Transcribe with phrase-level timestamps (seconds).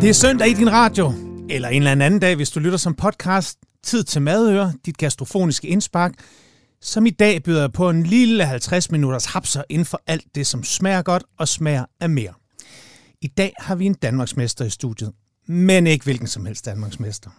[0.00, 1.12] Det er søndag i din radio,
[1.50, 3.58] eller en eller anden dag, hvis du lytter som podcast.
[3.82, 6.12] Tid til madøre, dit gastrofoniske indspark,
[6.80, 10.64] som i dag byder på en lille 50 minutters hapser inden for alt det, som
[10.64, 12.32] smager godt og smager af mere.
[13.20, 15.12] I dag har vi en Danmarksmester i studiet,
[15.46, 17.30] men ikke hvilken som helst Danmarksmester.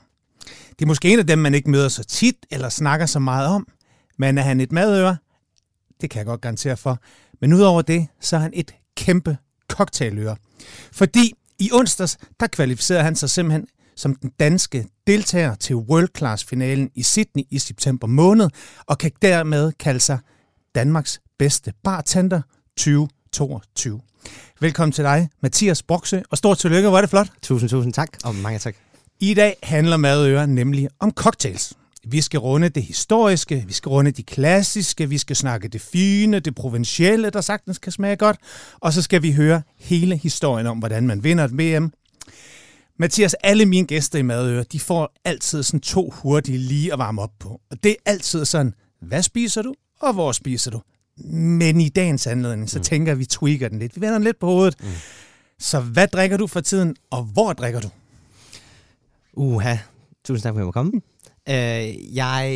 [0.70, 3.48] Det er måske en af dem, man ikke møder så tit eller snakker så meget
[3.48, 3.68] om,
[4.18, 5.18] men er han et madøre?
[6.02, 7.00] Det kan jeg godt garantere for.
[7.42, 9.38] Men udover det, så er han et kæmpe
[9.72, 10.36] cocktailøre.
[10.92, 16.90] Fordi i onsdags, der kvalificerede han sig simpelthen som den danske deltager til World Class-finalen
[16.96, 18.50] i Sydney i september måned,
[18.86, 20.20] og kan dermed kalde sig
[20.76, 22.42] Danmarks bedste bartender
[22.78, 24.02] 2022.
[24.60, 27.28] Velkommen til dig, Mathias Brokse, og stort tillykke, hvor er det flot.
[27.42, 28.76] Tusind, tusind tak, og mange tak.
[29.20, 31.74] I dag handler Madøre nemlig om cocktails.
[32.04, 36.40] Vi skal runde det historiske, vi skal runde de klassiske, vi skal snakke det fine,
[36.40, 38.38] det provincielle, der sagtens kan smage godt,
[38.80, 41.92] og så skal vi høre hele historien om, hvordan man vinder et VM.
[43.00, 47.22] Mathias, alle mine gæster i Madøre, de får altid sådan to hurtige lige at varme
[47.22, 47.62] op på.
[47.72, 50.82] Og det er altid sådan, hvad spiser du, og hvor spiser du?
[51.34, 52.84] Men i dagens anledning, så mm.
[52.84, 53.96] tænker vi, tweaker den lidt.
[53.96, 54.76] Vi vender den lidt på hovedet.
[54.84, 54.88] Mm.
[55.60, 57.90] Så hvad drikker du for tiden, og hvor drikker du?
[59.34, 59.78] Uha,
[60.26, 61.02] tusind tak for at jeg må komme.
[61.50, 62.52] Øh, jeg...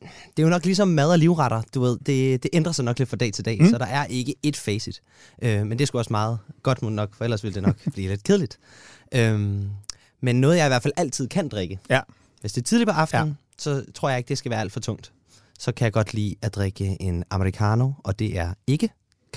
[0.00, 1.98] Det er jo nok ligesom mad og livretter, du ved.
[1.98, 3.68] Det, det ændrer sig nok lidt fra dag til dag, mm.
[3.68, 5.02] så der er ikke et facit.
[5.42, 8.08] Øh, men det er sgu også meget godt nok, for ellers ville det nok blive
[8.08, 8.58] lidt kedeligt.
[9.14, 9.62] Øh,
[10.20, 11.78] men noget, jeg i hvert fald altid kan drikke.
[11.90, 12.00] Ja.
[12.40, 13.34] Hvis det er tidligt på aftenen, ja.
[13.58, 15.12] så tror jeg ikke, det skal være alt for tungt.
[15.58, 18.90] Så kan jeg godt lide at drikke en americano, og det er ikke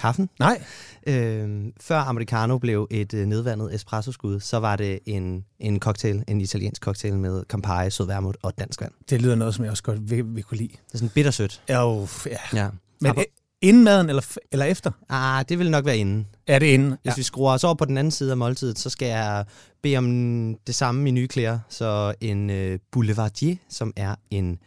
[0.04, 0.30] kaffen.
[0.40, 0.64] Nej.
[1.08, 6.42] Øh, før americano blev et øh, nedvandet espresso-skud, så var det en, en cocktail, en
[6.42, 8.92] italiensk cocktail med Campari, sød vermouth og dansk vand.
[9.09, 10.68] Det lyder noget, som jeg også godt vil, vil kunne lide.
[10.88, 11.62] Det er sådan bittersødt.
[11.70, 12.38] Jo, ja.
[12.59, 12.70] Ja.
[13.02, 14.92] Men e- inden maden eller, eller efter?
[15.09, 16.28] Ah, det vil nok være inden.
[16.48, 16.90] Er det inden?
[16.90, 17.09] Hvis Ja.
[17.09, 17.14] ja.
[17.16, 19.46] vi skruer os over på den anden side af måltidet, så skal jeg
[19.84, 21.59] bede om det samme i nye klæder.
[21.70, 24.59] Så en øh, boulevardier, som er en...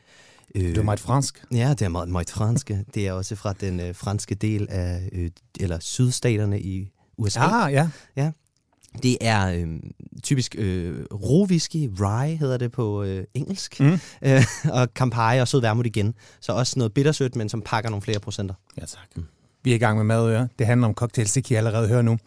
[0.57, 1.45] Øh, Det er meget fransk.
[1.53, 2.85] Ja, det er meget, meget franske.
[2.95, 5.31] Det er også fra den øh, franske del af, øh,
[5.61, 7.41] eller sydstaterne i USA.
[7.41, 7.89] Ah, ja.
[9.03, 9.67] Det er øh,
[10.23, 13.99] typisk øh, rovwhisky, rye hedder det på øh, engelsk, Mm.
[14.23, 14.45] øh,
[14.79, 16.15] og Campari og sød vermouth igen.
[16.41, 18.55] Så også noget bittersødt, men som pakker nogle flere procenter.
[18.81, 19.25] Ja, tak.
[19.65, 20.49] Vi er i gang med madøre.
[20.59, 22.19] Det handler om cocktails, det kan I allerede høre nu.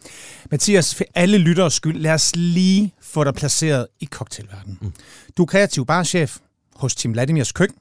[0.50, 4.78] Mathias, for alle lytteres skyld, lad os lige få dig placeret i cocktailverdenen.
[4.80, 4.92] Mm.
[5.36, 6.36] Du er kreativ barchef
[6.76, 7.76] hos Tim Vladimirs Køkken.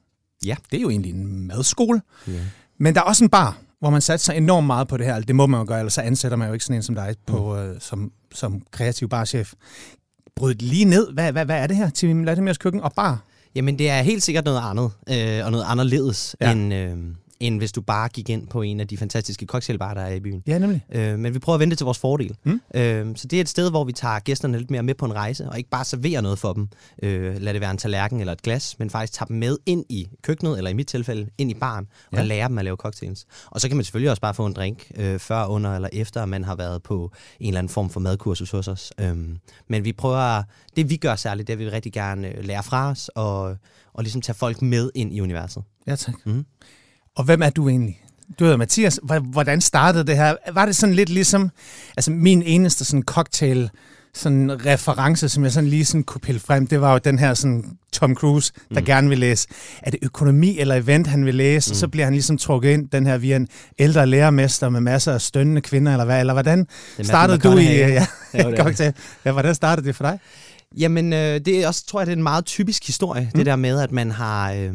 [0.46, 0.56] Ja.
[0.72, 2.02] Det er jo egentlig en madskole.
[2.28, 2.40] Ja.
[2.78, 5.20] Men der er også en bar, hvor man satser enormt meget på det her.
[5.20, 7.16] Det må man jo gøre, ellers så ansætter man jo ikke sådan en som dig
[7.26, 9.54] på, øh, som, som kreativ barchef.
[10.36, 11.14] Bryd det lige ned.
[11.14, 13.24] Hvad, hvad, hvad er det her, Tim Vladimirs Køkken og bar?
[13.56, 16.52] Jamen, det er helt sikkert noget andet, øh, og noget anderledes, ja.
[16.52, 16.98] end, øh,
[17.40, 20.20] end hvis du bare gik ind på en af de fantastiske cocktailbarer, der er i
[20.20, 20.44] byen.
[20.48, 20.86] Ja, nemlig.
[20.92, 22.36] Øh, men vi prøver at vente til vores fordel.
[22.44, 22.62] Mm.
[22.76, 25.14] Øh, så det er et sted, hvor vi tager gæsterne lidt mere med på en
[25.16, 26.68] rejse, og ikke bare serverer noget for dem.
[27.04, 29.86] Øh, lad det være en tallerken eller et glas, men faktisk tager dem med ind
[29.90, 32.18] i køkkenet, eller i mit tilfælde, ind i baren, og Ja.
[32.20, 32.24] ja.
[32.26, 33.26] lære dem at lave cocktails.
[33.46, 36.24] Og så kan man selvfølgelig også bare få en drink, øh, før, under eller efter,
[36.24, 38.92] at man har været på en eller anden form for madkursus hos os.
[39.00, 39.18] Øh,
[39.68, 40.44] men vi prøver,
[40.76, 43.42] det vi gør særligt, det er, at vi rigtig gerne øh, lære fra os, og,
[43.94, 45.64] og ligesom tage folk med ind i universet.
[45.88, 46.16] Ja, tak.
[46.26, 46.46] Mhm.
[47.16, 48.02] Og hvem er du egentlig?
[48.40, 49.00] Du hedder Mathias.
[49.24, 50.36] Hvordan startede det her?
[50.54, 51.50] Var det sådan lidt ligesom,
[51.98, 53.70] altså min eneste sådan cocktail
[54.14, 57.34] sådan reference, som jeg sådan lige sådan kunne pille frem, det var jo den her
[57.34, 58.86] sådan Tom Cruise, der mm.
[58.86, 59.48] gerne vil læse.
[59.84, 61.72] Er det økonomi eller event, han vil læse?
[61.72, 61.76] Mm.
[61.76, 63.48] Så bliver han ligesom trukket ind, den her via en
[63.80, 66.20] ældre lærermester med masser af stønnende kvinder, eller hvad?
[66.20, 66.68] Eller hvordan
[67.02, 67.64] startede du i...
[67.64, 68.50] Ja, Ja,
[69.26, 70.20] ja, hvordan startede det for dig?
[70.78, 73.38] Jamen, øh, det er også, tror jeg, det er en meget typisk historie, mm.
[73.38, 74.74] det der med, at man, har, øh,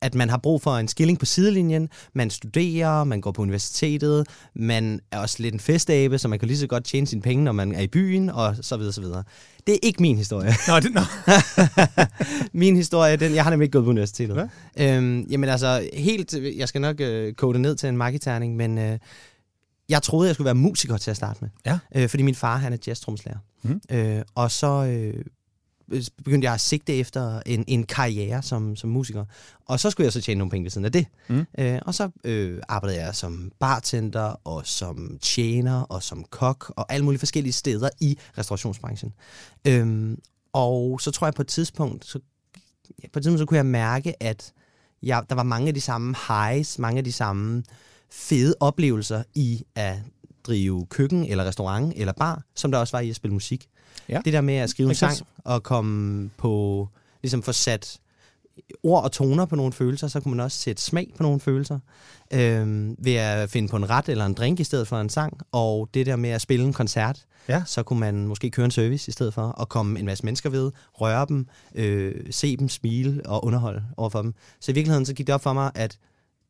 [0.00, 4.26] at man har brug for en skilling på sidelinjen, man studerer, man går på universitetet,
[4.54, 7.44] man er også lidt en festabe, så man kan lige så godt tjene sine penge,
[7.44, 9.22] når man er i byen, og så videre, så videre.
[9.66, 10.52] Det er ikke min historie.
[10.68, 11.00] Nå, det, nå.
[12.60, 14.50] min historie, den, jeg har nemlig ikke gået på universitetet.
[14.78, 18.78] Øhm, jamen altså, helt, jeg skal nok øh, kode det ned til en marketerning, men
[18.78, 18.98] øh,
[19.88, 21.50] jeg troede, jeg skulle være musiker til at starte med.
[21.66, 21.78] Ja.
[21.94, 23.38] Øh, fordi min far, han er jazztromslærer.
[23.62, 23.80] Mhm.
[23.90, 25.24] Øh, og så øh,
[26.24, 29.24] begyndte jeg at sigte efter en, en karriere som, som musiker.
[29.66, 31.06] Og så skulle jeg så tjene nogle penge ved siden af det.
[31.28, 31.46] Mhm.
[31.58, 36.92] Øh, og så øh, arbejdede jeg som bartender, og som tjener, og som kok, og
[36.92, 39.12] alle mulige forskellige steder i restaurationsbranchen.
[39.66, 40.18] Øhm,
[40.52, 42.18] og så tror jeg på et tidspunkt, så,
[43.02, 44.52] ja, på et tidspunkt så kunne jeg mærke, at
[45.02, 47.62] jeg, der var mange af de samme highs, mange af de samme
[48.10, 49.98] fede oplevelser i at
[50.46, 53.66] drive køkken, eller restaurant, eller bar, som der også var i at spille musik.
[54.08, 54.20] Ja.
[54.24, 56.88] Det der med at skrive en sang, og komme på,
[57.22, 57.98] ligesom få sat
[58.82, 61.78] ord og toner på nogle følelser, så kunne man også sætte smag på nogle følelser,
[62.32, 65.38] øh, ved at finde på en ret eller en drink i stedet for en sang,
[65.52, 67.62] og det der med at spille en koncert, Ja.
[67.66, 70.50] så kunne man måske køre en service i stedet for, og komme en masse mennesker
[70.50, 74.34] ved, røre dem, øh, se dem, smile og underholde overfor dem.
[74.60, 75.98] Så i virkeligheden så gik det op for mig, at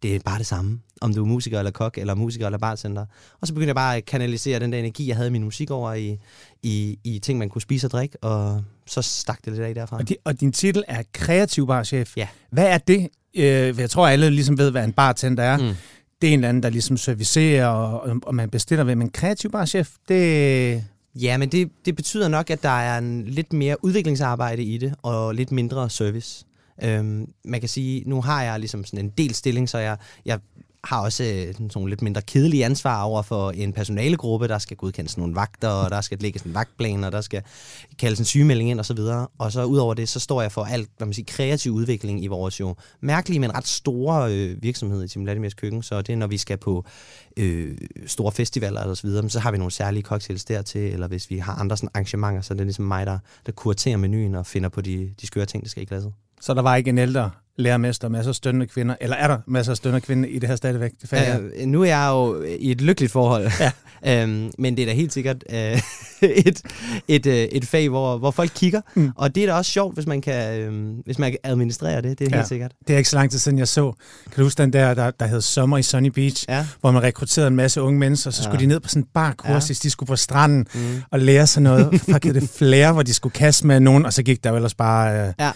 [0.03, 3.07] det er bare det samme, om du er musiker eller kok, eller musiker eller bartender.
[3.41, 5.71] Og så begyndte jeg bare at kanalisere den der energi, jeg havde i min musik
[5.71, 6.19] over i,
[6.63, 9.97] i, i ting, man kunne spise og drikke, og så stak det lidt af derfra.
[9.97, 12.17] Og, di, og din titel er kreativ barchef.
[12.17, 12.29] Ja.
[12.51, 13.09] Hvad er det?
[13.35, 15.57] Øh, jeg tror, alle ligesom ved, hvad en bartender er.
[15.57, 15.75] Mm.
[16.23, 18.95] Det er en eller anden, der ligesom servicerer, og, og man bestiller ved.
[18.95, 20.85] Men kreativ barchef, det...
[21.15, 24.95] Ja, men det, det betyder nok, at der er en lidt mere udviklingsarbejde i det,
[25.03, 26.45] og lidt mindre service.
[26.83, 30.39] Øhm, man kan sige, nu har jeg ligesom sådan en del stilling, så jeg, jeg
[30.85, 34.77] har også øh, sådan nogle lidt mindre kedelige ansvar over for en personalegruppe, der skal
[34.77, 37.43] godkendes nogle vagter, og der skal lægges en vagtplan, og der skal
[37.99, 39.29] kaldes en sygemelding ind og så videre.
[39.39, 42.27] Og så udover det, så står jeg for alt, hvad man siger, kreativ udvikling i
[42.27, 45.83] vores jo mærkelige, men ret store øh, virksomhed i Tim Vladimirs køkken.
[45.83, 46.85] Så det er, når vi skal på
[47.37, 51.09] øh, store festivaler og så videre, men så har vi nogle særlige cocktails dertil, eller
[51.09, 54.35] hvis vi har andre sådan arrangementer, så er det ligesom mig, der, der kuraterer menuen
[54.35, 56.13] og finder på de, de skøre ting, der skal i glasset.
[56.41, 59.73] Så der var ikke en ældre lærermester, masser af stønnende kvinder, eller er der masser
[59.73, 60.91] af stønnende kvinder i det her stadigvæk?
[61.03, 61.51] Det?
[61.57, 63.73] Øh, nu er jeg jo i et lykkeligt forhold, Ja.
[64.23, 65.81] øhm, men det er da helt sikkert øh,
[66.47, 66.63] et,
[67.09, 69.11] et, øh, et fag, hvor, hvor folk kigger, Mm.
[69.17, 72.19] og det er da også sjovt, hvis man kan, øh, hvis man kan administrere det,
[72.19, 72.37] det er Ja.
[72.37, 72.73] helt sikkert.
[72.89, 73.93] Det er ikke så lang tid siden, jeg så.
[74.25, 76.67] Kan du huske den der, der, der hed Sommer i Sunny Beach, Ja.
[76.81, 78.49] hvor man rekrutterede en masse unge mennesker, så Ja.
[78.49, 80.81] skulle de ned på sådan en barkursus, de skulle på stranden Mm.
[81.11, 84.23] og lære sådan noget, fuck det flair, hvor de skulle kaste med nogen, og så
[84.23, 85.51] gik der jo ellers bare øh, Ja.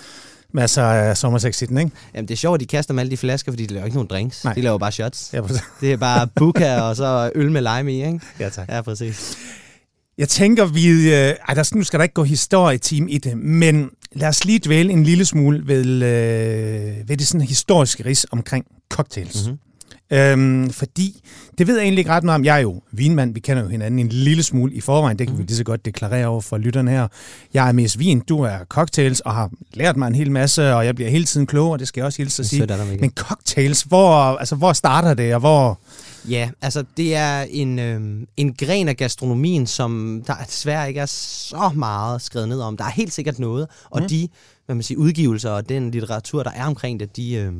[0.55, 1.91] Masser af sommersex i den, ikke?
[2.15, 3.97] Jamen, det er sjovt, at de kaster med alle de flasker, fordi de laver ikke
[3.97, 4.45] nogen drinks.
[4.45, 4.55] Nej.
[4.55, 5.31] De laver bare shots.
[5.33, 5.63] Ja, præcis.
[5.81, 8.21] Det er bare buka og så øl med lime i, ikke?
[8.41, 8.69] ja tak.
[8.69, 9.37] Ja, præcis.
[10.19, 11.15] Jeg tænker, vi...
[11.15, 14.59] Øh, ej, der, nu skal der ikke gå historieteam i det, men lad os lige
[14.59, 19.47] dvæle en lille smule ved, øh, ved det sådan historiske ris omkring cocktails.
[19.49, 19.59] Mhm.
[20.15, 21.21] Øhm, fordi,
[21.59, 22.45] det ved jeg egentlig ikke ret meget om.
[22.45, 25.19] Jeg er jo vinmand, vi kender jo hinanden en lille smule i forvejen.
[25.19, 27.09] Det kan vi lige så godt deklarere over for lytterne her.
[27.55, 30.87] Jeg er mest vin, du er cocktails, og har lært mig en hel masse, og
[30.87, 32.59] jeg bliver hele tiden klogere, det skal jeg også hilse at sige.
[33.01, 35.81] Men cocktails, hvor, altså, hvor starter det, og hvor...
[36.29, 38.01] Ja, altså det er en, øh,
[38.37, 42.77] en gren af gastronomien, som der desværre ikke er så meget skrevet ned om.
[42.77, 44.03] Der er helt sikkert noget, og Mhm.
[44.05, 44.09] mm.
[44.09, 44.29] de
[44.67, 47.53] hvad man siger, udgivelser og den litteratur, der er omkring det, de, øh,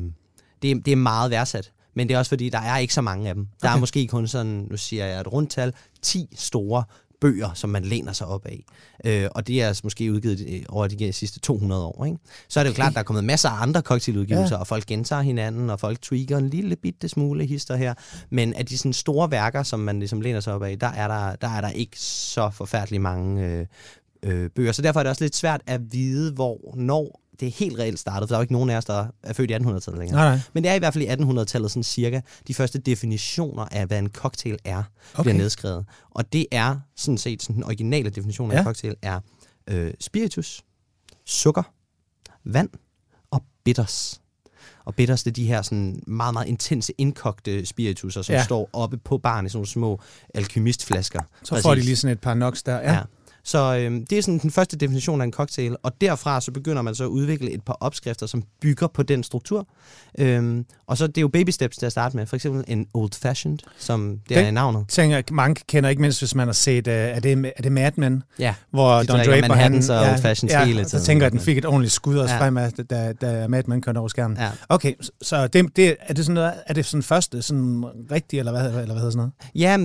[0.61, 1.71] det, det er meget værdsat.
[1.95, 3.47] Men det er også fordi, der er ikke så mange af dem.
[3.61, 3.75] Der Okay.
[3.75, 6.83] er måske kun sådan, nu siger jeg et rundtal, 10 store
[7.21, 8.63] bøger, som man læner sig op af.
[9.05, 12.05] Øh, og det er altså måske udgivet øh, over de sidste 200 år.
[12.05, 12.17] Ikke?
[12.49, 12.81] Så er det jo Okay.
[12.81, 14.55] klart, der er kommet masser af andre cocktailudgivelser, Ja.
[14.55, 14.59] ja.
[14.59, 17.93] og folk gentager hinanden, og folk tweaker en lille bitte smule hister her.
[18.29, 21.07] Men af de sådan store værker, som man ligesom læner sig op af, der er
[21.07, 23.65] der, der, er der ikke så forfærdeligt mange øh,
[24.23, 24.71] øh, bøger.
[24.71, 27.99] Så derfor er det også lidt svært at vide, hvor, når det er helt reelt
[27.99, 30.19] startet, for der er jo ikke nogen af os, der er født i 1800-tallet længere.
[30.21, 30.39] Nej, nej.
[30.53, 31.07] Men det er i hvert fald i
[31.41, 34.83] 1800-tallet sådan cirka de første definitioner af, hvad en cocktail er,
[35.13, 35.23] okay.
[35.23, 35.85] Bliver nedskrevet.
[36.11, 38.59] Og det er sådan set sådan den originale definition af Ja.
[38.59, 39.19] en cocktail er
[39.69, 40.63] øh, spiritus,
[41.25, 41.63] sukker,
[42.45, 42.69] vand
[43.31, 44.21] og bitters.
[44.85, 48.43] Og bitters, det er de her sådan meget, meget intense indkogte spiritusser, som Ja.
[48.43, 49.99] står oppe på baren i sådan nogle små
[50.33, 51.21] alkymistflasker.
[51.43, 52.75] Så får de lige sådan et par noks der.
[52.75, 52.93] Ja.
[52.93, 53.01] Ja.
[53.47, 56.81] Så øhm, det er sådan den første definition af en cocktail, og derfra så begynder
[56.81, 59.67] man så at udvikle et par opskrifter, som bygger på den struktur.
[60.19, 62.25] Øhm, og så det er jo baby steps til at starte med.
[62.25, 64.85] For eksempel en old fashioned, som det Den- er i navnet.
[64.87, 67.91] tænker, mange kender ikke mindst, hvis man har set, uh, er, det, er det Mad
[67.95, 70.89] Men, Ja, hvor De Don Draper, han, Manhattans og Old Fashions ja, hele ja, så
[70.89, 71.05] tiden.
[71.05, 72.39] tænker jeg, at den fik et ordentligt skud også ja.
[72.39, 72.45] Ja.
[72.45, 74.37] frem af, da, da Mad Men kørte over skærmen.
[74.37, 74.51] ja.
[74.69, 78.39] Okay, så- så det, det, er det sådan noget, er det sådan første, sådan rigtigt,
[78.39, 79.31] eller hvad, eller hvad hedder sådan noget?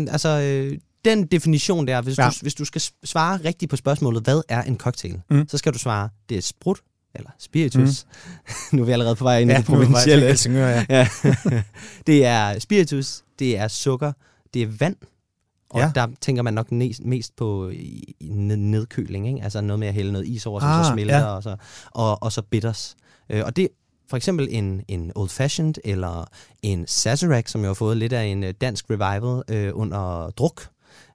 [0.07, 2.25] Ja, altså, øh, den definition der, hvis, Ja.
[2.25, 2.31] ja.
[2.31, 5.21] du, hvis du skal svare rigtigt på spørgsmålet, hvad er en cocktail?
[5.31, 5.49] Mm.
[5.49, 6.79] Så skal du svare, det er sprut,
[7.15, 8.07] eller spiritus.
[8.73, 8.77] Mm.
[8.77, 10.27] nu er vi allerede på vej ind i det vej til provincielle.
[10.27, 10.85] Helsingør, ja.
[11.25, 11.63] Ja.
[12.07, 14.13] det er spiritus, det er sukker,
[14.55, 14.97] det er vand,
[15.71, 15.87] og Ja.
[15.87, 15.93] ja.
[15.95, 17.71] der tænker man nok mest, mest på
[18.21, 19.43] nedkøling, ikke?
[19.43, 21.25] altså noget med at hælde noget is over, som Ah, så smelter, ja.
[21.25, 21.57] og, så,
[21.91, 22.97] og, og så bitters.
[23.31, 23.69] Øh, og det
[24.11, 26.25] for eksempel en, en Old Fashioned eller
[26.63, 30.69] en Sazerac, som jo har fået lidt af en øh, dansk revival øh, under Druk,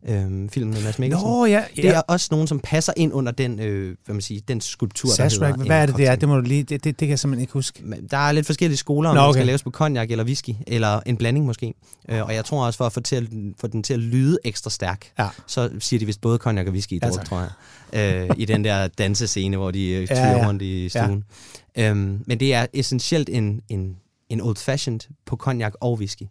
[0.08, 1.28] øh, filmen med Mads Mikkelsen.
[1.30, 1.64] Nå, ja.
[1.76, 5.10] Det er også nogen, som passer ind under den, øh, hvad man siger, den skulptur,
[5.10, 6.16] der Sazerac, hedder hvad er det, det er?
[6.16, 7.84] Det må du lige, det, det, det kan jeg simpelthen ikke huske.
[8.12, 9.28] Der er lidt forskellige skoler, om Nå, okay.
[9.28, 11.74] den skal laves på cognac eller whisky, eller en blanding måske.
[12.10, 13.24] Øh, og jeg tror også, for at få, til at,
[13.62, 15.28] få den til at lyde ekstra stærk, Ja.
[15.48, 17.40] så siger de vist både cognac og whisky i Ja, druk, tror
[17.94, 18.30] jeg.
[18.30, 20.48] Øh, I den der dansescene, hvor de øh, Ja, tyrer ja.
[20.48, 21.24] rundt i stuen.
[21.78, 21.90] Ja.
[21.90, 23.96] Øhm, men det er essentielt en, en,
[24.30, 26.24] en old fashioned på cognac og whisky.
[26.24, 26.28] Øh,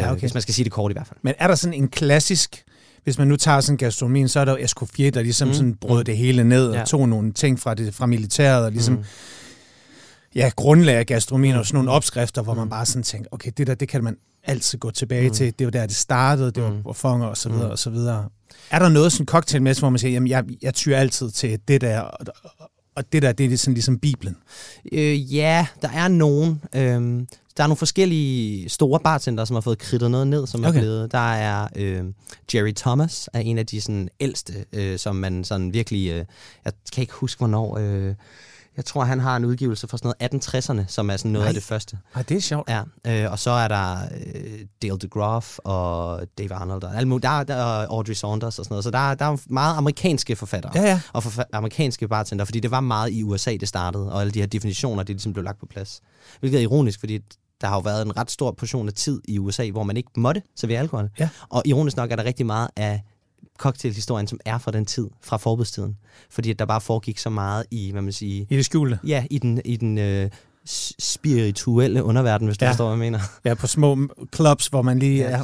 [0.00, 0.20] Ja, okay.
[0.20, 1.18] Hvis man skal sige det kort i hvert fald.
[1.22, 2.64] Men er der sådan en klassisk,
[3.04, 5.50] hvis man nu tager sådan gastronomien, så er der jo Escoffier, der ligesom mm.
[5.52, 6.04] Mm, sådan brød mm.
[6.04, 6.84] det hele ned og Ja.
[6.84, 9.04] tog nogle ting fra, det, fra militæret og ligesom Mm.
[10.34, 13.66] ja, grundlag af gastronomien og sådan nogle opskrifter, hvor man bare sådan tænker, okay, det
[13.66, 15.34] der, det kan man altid gå tilbage mm.
[15.34, 15.54] til.
[15.58, 16.94] Det var der, det startede, det var mm.
[16.94, 17.70] fonger og så videre mm.
[17.70, 18.28] og så videre.
[18.70, 21.80] Er der noget sådan cocktailmæssigt, hvor man siger, jamen jeg, jeg tyrer altid til det
[21.80, 22.26] der, og,
[22.94, 24.36] og det der, det er sådan ligesom Bibelen?
[24.92, 26.62] Øh, ja, der er nogen.
[26.74, 30.68] Øhm, der er nogle forskellige store bartender, som har fået kridtet noget ned, som okay.
[30.68, 31.12] er blevet.
[31.12, 32.04] Der er øh,
[32.54, 36.10] Jerry Thomas, er en af de sådan, ældste, øh, som man sådan virkelig...
[36.10, 36.24] Øh,
[36.64, 37.78] jeg kan ikke huske, hvornår...
[37.78, 38.14] Øh,
[38.76, 41.48] jeg tror, han har en udgivelse fra sådan noget 1860'erne, som er sådan noget Nej.
[41.48, 41.98] af det første.
[42.14, 42.70] Ej, det er sjovt.
[42.70, 42.82] Ja,
[43.24, 43.96] øh, og så er der
[44.34, 48.72] øh, Dale DeGroff og Dave Arnold og alt Der, der er Audrey Saunders og sådan
[48.72, 48.84] noget.
[48.84, 51.00] Så der, der er meget amerikanske forfattere ja, ja.
[51.12, 54.38] og forfa- amerikanske bartender, fordi det var meget i USA, det startede, og alle de
[54.40, 56.00] her definitioner, det ligesom blev lagt på plads.
[56.40, 57.18] Hvilket er ironisk, fordi
[57.60, 60.10] der har jo været en ret stor portion af tid i USA, hvor man ikke
[60.16, 61.10] måtte servere alkohol.
[61.18, 61.28] Ja.
[61.48, 63.02] Og ironisk nok er der rigtig meget af
[63.58, 65.96] cocktailhistorien, som er fra den tid, fra forbudstiden.
[66.30, 68.46] Fordi der bare foregik så meget i, hvad man siger...
[68.50, 68.98] I det skjulte?
[69.06, 70.30] Ja, i den, i den øh,
[70.98, 72.70] spirituelle underverden, hvis du ja.
[72.70, 73.20] forstår, hvad jeg mener.
[73.44, 73.98] Ja, på små
[74.34, 75.30] clubs, hvor man lige...
[75.30, 75.42] Ja,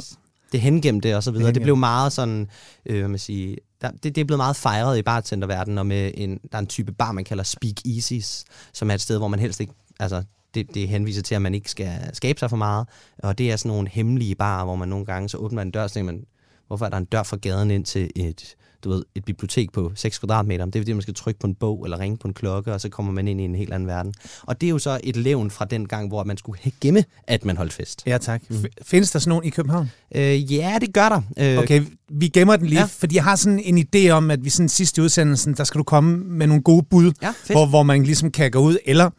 [0.51, 1.47] det hengemte og så videre.
[1.47, 2.49] Det, det blev meget sådan,
[2.85, 6.11] øh, hvad man siger, der, det, det er blevet meget fejret i bartenderverdenen, og med
[6.13, 9.27] en, der er en type bar, man kalder speak easies, som er et sted, hvor
[9.27, 12.57] man helst ikke, altså det, det henviser til, at man ikke skal skabe sig for
[12.57, 12.87] meget,
[13.17, 15.87] og det er sådan nogle hemmelige barer, hvor man nogle gange så åbner en dør,
[15.87, 16.25] så man,
[16.71, 19.91] hvorfor er der en dør fra gaden ind til et, du ved, et bibliotek på
[19.95, 20.65] 6 kvadratmeter?
[20.65, 22.81] Det er fordi, man skal trykke på en bog eller ringe på en klokke, og
[22.81, 24.13] så kommer man ind i en helt anden verden.
[24.41, 27.45] Og det er jo så et levn fra den gang, hvor man skulle gemme, at
[27.45, 28.03] man holdt fest.
[28.05, 28.41] Ja, tak.
[28.49, 28.55] Mm.
[28.81, 29.91] Findes der sådan nogen i København?
[30.15, 31.21] Øh, ja, det gør der.
[31.37, 32.85] Øh, okay, vi gemmer den lige, ja.
[32.85, 35.83] fordi jeg har sådan en idé om, at vi sådan sidste udsendelsen, der skal du
[35.83, 39.09] komme med nogle gode bud, ja, hvor, hvor man ligesom kan gå ud, eller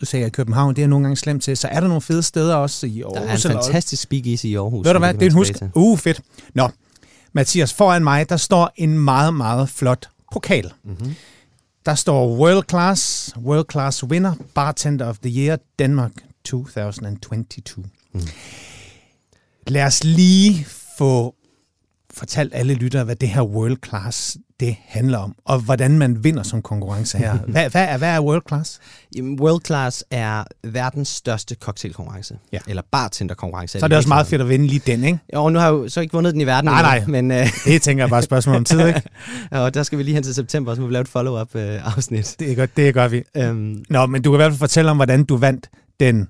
[0.00, 1.56] du sagde, at København, det er nogle gange slemt til.
[1.56, 3.42] Så er der nogle fede steder også i Aarhus?
[3.42, 4.86] Der er en fantastisk speakeasy i Aarhus.
[4.86, 5.54] Ved du hvad, det er en husk.
[5.74, 6.20] Uh, fedt.
[6.54, 6.68] Nå,
[7.32, 10.72] Mathias, foran mig, der står en meget, meget flot pokal.
[10.84, 11.14] Mm-hmm.
[11.86, 16.12] Der står World Class, World Class Winner, Bartender of the Year, Danmark
[16.44, 17.84] 2022.
[18.12, 18.20] Mm.
[19.66, 20.66] Lad os lige
[20.98, 21.34] få
[22.14, 26.42] fortalt alle lyttere, hvad det her World Class det handler om, og hvordan man vinder
[26.42, 27.38] som konkurrence her.
[27.48, 28.80] Hvad, hvad, er, hvad er World Class?
[29.16, 32.58] Jamen, World Class er verdens største cocktailkonkurrence, ja.
[32.68, 33.80] eller bartenderkonkurrence.
[33.80, 35.18] Så er det også meget fedt at vinde lige den, ikke?
[35.34, 36.70] Jo, nu har jeg jo så ikke vundet den i verden.
[36.70, 37.36] Nej, nej, men, uh...
[37.64, 39.02] det tænker jeg bare spørgsmål om tid, ikke?
[39.50, 42.36] og der skal vi lige hen til september, så må vi lave et follow-up-afsnit.
[42.40, 43.22] Uh, det, gør, det gør vi.
[43.38, 43.84] Um...
[43.90, 45.70] Nå, men du kan i hvert fald fortælle om, hvordan du vandt
[46.00, 46.28] den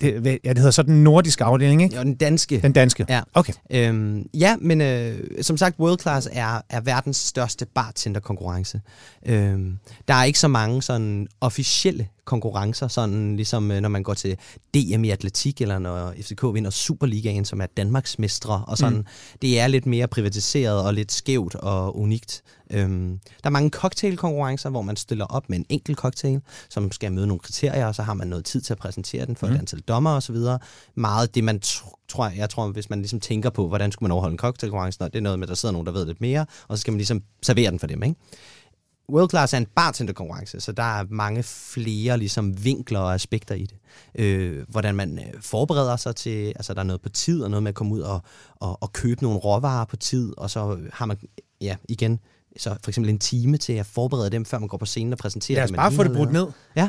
[0.00, 1.96] det, ja, det hedder så den nordiske afdeling, ikke?
[1.96, 2.60] Ja, den danske.
[2.60, 3.20] Den danske, ja.
[3.34, 3.52] okay.
[3.70, 8.80] Øhm, ja, men øh, som sagt, World Class er, er verdens største bartenderkonkurrence.
[9.26, 14.14] Øhm, der er ikke så mange sådan officielle konkurrencer, sådan ligesom øh, når man går
[14.14, 14.36] til
[14.74, 18.98] DM i atletik, eller når FCK vinder Superligaen, som er Danmarks mestre, og sådan.
[18.98, 19.06] Mm.
[19.42, 22.42] Det er lidt mere privatiseret og lidt skævt og unikt.
[22.72, 27.12] Øhm, der er mange cocktailkonkurrencer, hvor man stiller op med en enkelt cocktail, som skal
[27.12, 29.52] møde nogle kriterier, og så har man noget tid til at præsentere den for mm.
[29.52, 30.58] et antal dommer og så videre.
[30.94, 31.60] Meget det, man
[32.08, 35.16] tror, jeg tror, hvis man ligesom tænker på, hvordan skulle man overholde en cocktailkonkurrence, det
[35.16, 36.98] er noget med, at der sidder nogen, der ved lidt mere, og så skal man
[36.98, 38.16] ligesom servere den for dem, ikke?
[39.12, 43.66] World Class er en bartenderkonkurrence, så der er mange flere ligesom, vinkler og aspekter i
[43.66, 43.76] det.
[44.14, 47.62] Øh, hvordan man øh, forbereder sig til, altså der er noget på tid, og noget
[47.62, 48.22] med at komme ud og,
[48.56, 51.16] og, og købe nogle råvarer på tid, og så har man,
[51.60, 52.20] ja, igen,
[52.56, 55.18] så for eksempel en time til at forberede dem, før man går på scenen og
[55.18, 55.74] præsenterer dem.
[55.74, 56.46] Lad os bare få det brudt ned.
[56.76, 56.88] Ja.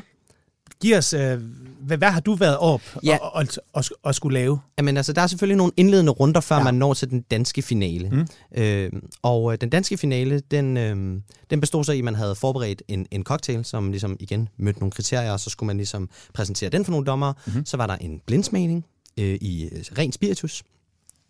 [0.81, 1.41] Giv os, øh,
[1.79, 3.17] hvad, hvad har du været op ja.
[3.17, 4.59] og, og, og, og skulle lave?
[4.77, 6.63] Jamen altså, der er selvfølgelig nogle indledende runder, før ja.
[6.63, 8.09] man når til den danske finale.
[8.09, 8.27] Mm.
[8.61, 8.91] Øh,
[9.21, 12.81] og øh, den danske finale, den, øh, den bestod så i, at man havde forberedt
[12.87, 16.69] en, en cocktail, som ligesom igen mødte nogle kriterier, og så skulle man ligesom præsentere
[16.69, 17.33] den for nogle dommer.
[17.45, 17.65] Mm.
[17.65, 18.85] Så var der en blindsmagning
[19.19, 20.63] øh, i øh, ren spiritus.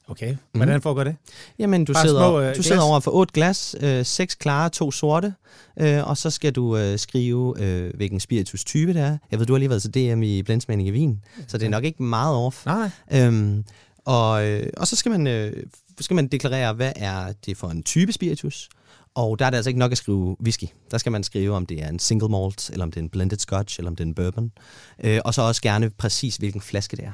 [0.07, 0.81] Okay, hvordan mm.
[0.81, 1.15] foregår det?
[1.59, 4.69] Jamen, du Bare sidder, små, øh, du sidder over for otte glas, øh, seks klare,
[4.69, 5.33] to sorte,
[5.79, 9.17] øh, og så skal du øh, skrive, øh, hvilken spiritus-type det er.
[9.31, 11.69] Jeg ved, du har lige været til DM i blindsmagning i Wien, så det er
[11.69, 12.65] nok ikke meget off.
[12.65, 12.89] Nej.
[13.13, 13.65] Øhm,
[14.05, 15.63] og, øh, og så skal man, øh,
[15.99, 18.69] skal man deklarere, hvad er det for en type spiritus,
[19.15, 20.65] og der er det altså ikke nok at skrive whisky.
[20.91, 23.09] Der skal man skrive, om det er en single malt, eller om det er en
[23.09, 24.51] blended scotch, eller om det er en bourbon.
[25.03, 27.11] Øh, og så også gerne præcis, hvilken flaske det er.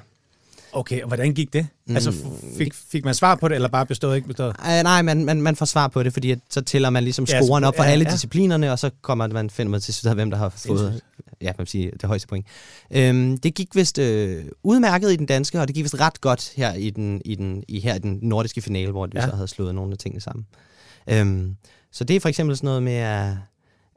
[0.74, 1.68] Okay, og hvordan gik det?
[1.88, 1.96] Mm.
[1.96, 2.14] Altså,
[2.58, 4.56] fik, fik man svar på det, eller bare bestået ikke bestået?
[4.60, 7.26] Uh, nej, man, man, man får svar på det, fordi at, så tæller man ligesom
[7.30, 8.12] ja, scoren op for ja, alle ja.
[8.12, 11.02] disciplinerne, og så kommer man, finder man til sidst hvem der har fået
[11.42, 12.46] ja, man sige, det højeste point.
[12.92, 16.54] Øhm, det gik vist øh, udmærket i den danske, og det gik vist ret godt
[16.56, 19.26] her i den, i den, i her i den nordiske finale, hvor vi ja.
[19.26, 20.46] så havde slået nogle af tingene sammen.
[21.08, 21.56] Øhm,
[21.92, 23.34] så det er for eksempel sådan noget med at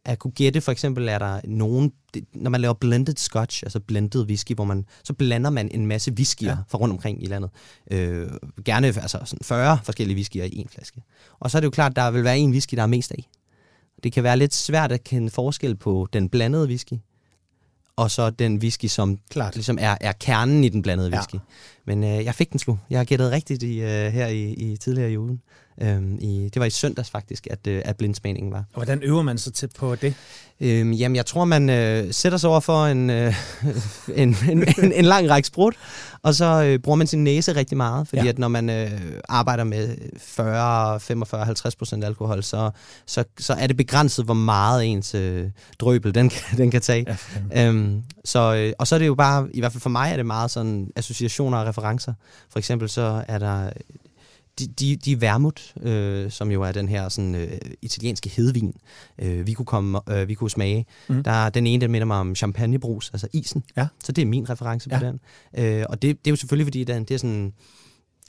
[0.04, 1.92] at kunne gætte, for eksempel er der nogen,
[2.34, 6.12] når man laver blended scotch, altså blended whisky, hvor man, så blander man en masse
[6.12, 6.56] whiskyer ja.
[6.68, 7.50] fra rundt omkring i landet.
[7.90, 8.30] Øh,
[8.64, 11.02] gerne altså sådan 40 forskellige whiskyer i en flaske.
[11.40, 13.28] Og så er det jo klart, der vil være en whisky, der er mest af.
[14.02, 16.94] Det kan være lidt svært at kende forskel på den blandede whisky,
[17.96, 19.54] og så den whisky, som Klart.
[19.54, 21.16] ligesom er, er kernen i den blandede Ja.
[21.16, 21.36] whisky.
[21.86, 22.78] Men øh, jeg fik den sgu.
[22.90, 25.40] Jeg har gættet rigtigt i, øh, her i, i tidligere i julen.
[25.80, 28.58] Øhm, i, det var i søndags faktisk, at, øh, at blindsmagningen var.
[28.58, 30.14] Og hvordan øver man sig til på det?
[30.60, 33.34] Øhm, jamen, jeg tror, man øh, sætter sig over for en, øh,
[34.14, 35.74] en, en, en, en lang række sprut,
[36.22, 38.28] og så øh, bruger man sin næse rigtig meget, fordi Ja.
[38.28, 38.90] at når man øh,
[39.28, 42.70] arbejder med 40, 45, 50 procent alkohol, så,
[43.06, 45.48] så, så er det begrænset, hvor meget ens øh,
[45.78, 47.06] drøbel den, kan- den kan tage.
[47.52, 50.12] Ja, Øhm, så, øh, og så er det jo bare, i hvert fald for mig,
[50.12, 52.14] er det meget sådan associationer og referencer.
[52.50, 53.70] For eksempel så er der
[54.58, 57.50] de, de, de vermut, øh, som jo er den her sådan, øh,
[57.82, 58.74] italienske hedvin,
[59.18, 60.86] øh, vi, kunne komme, øh, vi kunne smage.
[61.08, 61.22] Mm.
[61.22, 63.62] Der, den ene, den minder mig om champagnebrus, altså isen.
[63.76, 63.86] Ja.
[64.04, 65.06] Så det er min reference på Ja.
[65.06, 65.20] den.
[65.78, 67.52] Øh, og det, det er jo selvfølgelig, fordi den, det er sådan...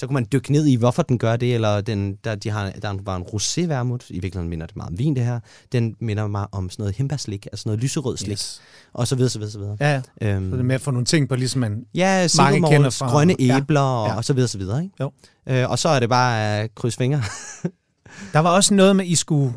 [0.04, 2.70] Så kunne man dykke ned i, hvorfor den gør det, eller den, der, de har,
[2.82, 5.40] der var en rosé-vermut, i virkeligheden minder det meget om vin, det her.
[5.72, 8.62] Den minder mig om sådan noget himbærslik, altså noget lyserød slik, yes.
[8.94, 9.78] Og så videre, så videre, så videre.
[9.80, 10.36] Ja, ja.
[10.36, 11.86] Øhm, Så det er med at få nogle ting på, ligesom man...
[11.96, 13.58] Ja, mange kender fra- grønne Ja.
[13.58, 14.16] æbler og, Ja.
[14.16, 14.84] og så videre, så videre.
[14.84, 14.96] Ikke?
[15.00, 15.12] Jo.
[15.50, 17.22] Øh, og så er det bare at krydse fingre.
[18.34, 19.54] Der var også noget med, at I skulle,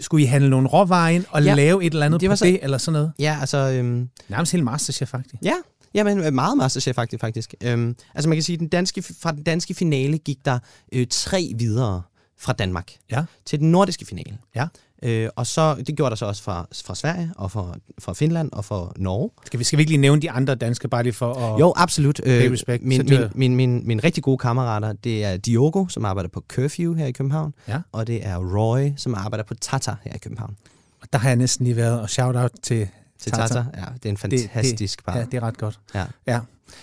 [0.00, 1.48] skulle I handle nogle råvarer ind og ja.
[1.48, 1.54] Ja.
[1.54, 3.12] lave et eller andet Det var på så- det, eller sådan noget?
[3.18, 3.58] ja, altså...
[3.58, 5.42] Øhm, Nærmest helt masterchef, faktisk.
[5.42, 5.54] ja,
[5.94, 7.20] jamen, meget Masterchef faktisk.
[7.20, 7.54] faktisk.
[7.62, 10.58] Øhm, altså man kan sige, den danske, fra den danske finale gik der
[10.92, 12.02] øh, tre videre
[12.38, 13.24] fra Danmark Ja.
[13.46, 14.38] til den nordiske finale.
[14.54, 14.66] Ja.
[15.02, 18.52] Øh, og så, det gjorde der så også fra, fra Sverige og fra, fra Finland
[18.52, 19.30] og fra Norge.
[19.46, 21.60] Skal vi, skal vi ikke lige nævne de andre danske, bare lige for at...
[21.60, 22.20] Jo, absolut.
[22.24, 22.82] Øh, respect.
[22.82, 26.44] Så min, min, min, min, min rigtig gode kammerater, det er Diogo, som arbejder på
[26.48, 27.78] Curfew her i København, Ja.
[27.92, 30.56] og det er Roy, som arbejder på Tata her i København.
[31.02, 32.88] Og der har jeg næsten lige været, og shout-out til
[33.20, 33.54] Til Tata.
[33.54, 33.64] Tata.
[33.76, 35.16] Ja, det er en fantastisk det, bar.
[35.18, 35.80] Ja, det er ret godt.
[35.94, 36.04] Ja.
[36.26, 36.40] ja.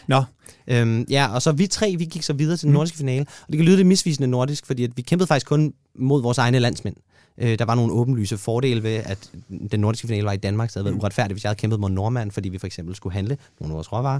[0.07, 0.23] Nå,
[0.67, 2.73] Øhm, ja, og så vi tre, vi gik så videre til den Mm.
[2.73, 3.21] nordiske finale.
[3.41, 6.37] Og det kan lyde lidt misvisende nordisk, fordi at vi kæmpede faktisk kun mod vores
[6.37, 6.95] egne landsmænd.
[7.37, 9.31] Øh, der var nogle åbenlyse fordele ved, at
[9.71, 11.79] den nordiske finale var i Danmark, så det havde været uretfærdigt, hvis jeg havde kæmpet
[11.79, 14.19] mod nordmand, fordi vi for eksempel skulle handle nogle af vores råvarer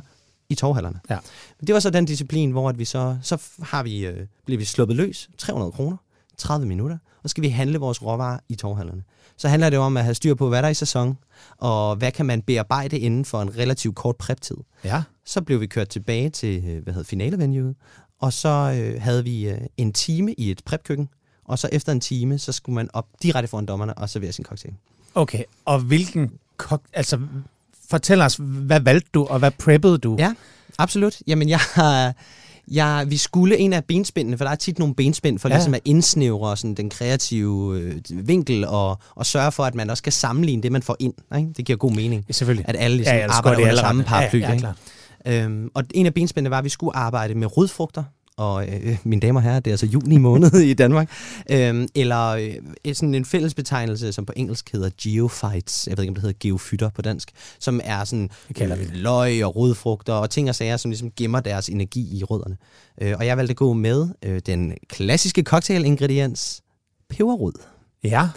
[0.49, 0.99] i torvhallerne.
[1.09, 1.17] Ja.
[1.59, 4.59] Men det var så den disciplin, hvor at vi så, så har vi, øh, bliver
[4.59, 5.97] vi sluppet løs, 300 kroner,
[6.37, 6.97] 30 minutter,
[7.27, 9.03] så skal vi handle vores råvarer i torvhallerne.
[9.37, 11.17] Så handler det om at have styr på, hvad der er i sæson,
[11.57, 14.57] og hvad kan man bearbejde inden for en relativt kort prep-tid.
[14.83, 15.03] ja.
[15.25, 17.75] Så blev vi kørt tilbage til øh, hvad hedder finalevenuet,
[18.19, 21.09] og så øh, havde vi øh, en time i et prepkøkken,
[21.45, 24.45] og så efter en time, så skulle man op direkte foran dommerne og servere sin
[24.45, 24.73] cocktail.
[25.15, 26.81] Okay, og hvilken kok...
[26.93, 27.19] Altså,
[27.89, 30.15] fortæl os, hvad valgte du, og hvad preppede du?
[30.19, 30.33] Ja,
[30.77, 31.21] absolut.
[31.27, 32.13] Jamen, jeg har...
[32.71, 35.53] Jeg, vi skulle en af benspændene, for der er tit nogle benspænd, for Ja.
[35.53, 35.57] ja.
[35.57, 40.03] ligesom at indsnævre sådan, den kreative øh, vinkel, og, og sørge for, at man også
[40.03, 41.13] kan sammenligne det, man får ind.
[41.37, 41.49] Ikke?
[41.57, 42.65] Det giver god mening, Ja, selvfølgelig.
[42.69, 44.39] at alle ligesom ja, arbejder under samme paraply.
[44.41, 44.61] Ja, ja, ikke?
[44.61, 44.75] klart.
[45.27, 48.03] Øhm, og en af benspændene var, at vi skulle arbejde med rødfrugter,
[48.37, 51.11] og øh, mine damer og herrer, det er altså juni måned i Danmark,
[51.51, 56.11] øhm, eller øh, sådan en fælles betegnelse, som på engelsk hedder geophytes, jeg ved ikke,
[56.11, 60.29] om det hedder geofytter på dansk, som er sådan kalder øh, løg og rødfrugter og
[60.29, 62.57] ting og sager, som ligesom gemmer deres energi i rødderne.
[63.01, 66.61] Øh, og jeg valgte at gå med øh, den klassiske cocktail-ingrediens,
[67.09, 67.53] peberrod.
[68.03, 68.29] Ja.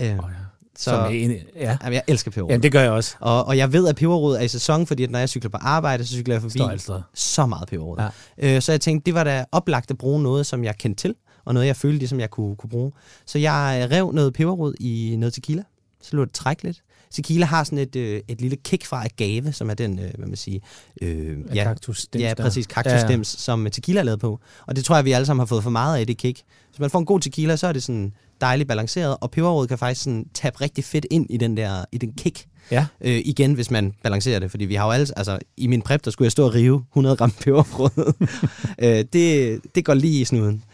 [0.00, 0.51] Øh, Oh, ja.
[0.78, 1.76] Så, Som en, ja.
[1.82, 2.50] jamen, jeg elsker peberrod.
[2.50, 3.16] ja, det gør jeg også.
[3.20, 5.58] Og, og jeg ved, at peberrod er i sæson, fordi at når jeg cykler på
[5.60, 7.02] arbejde, så cykler jeg forbi steder.
[7.14, 7.98] så meget peberrod.
[8.38, 8.56] Ja.
[8.56, 11.14] Øh, så jeg tænkte, det var da oplagt at bruge noget, som jeg kendte til,
[11.44, 12.92] og noget, jeg følte, ligesom jeg kunne, kunne bruge.
[13.26, 15.62] Så jeg rev noget peberrod i noget tequila,
[16.02, 16.82] så lå det træk lidt.
[17.12, 20.26] Tequila har sådan et, øh, et lille kick fra agave, som er den, øh, hvad
[20.26, 20.60] man siger,
[21.02, 23.42] øh, Ja, kaktus, ja, præcis, kaktusstems, ja, ja.
[23.42, 24.40] som tequila er lavet på.
[24.66, 26.40] Og det tror jeg, vi alle sammen har fået for meget af, det kick.
[26.68, 29.78] Hvis man får en god tequila, så er det sådan dejligt balanceret, og peberrod kan
[29.78, 32.46] faktisk sådan tabe rigtig fedt ind i den der i den kick.
[32.70, 32.86] Ja.
[33.00, 36.04] Øh, igen, hvis man balancerer det, fordi vi har jo alle, altså i min prep,
[36.04, 38.12] der skulle jeg stå og rive 100 gram peberbrød.
[38.84, 40.64] øh, det, det går lige i snuden.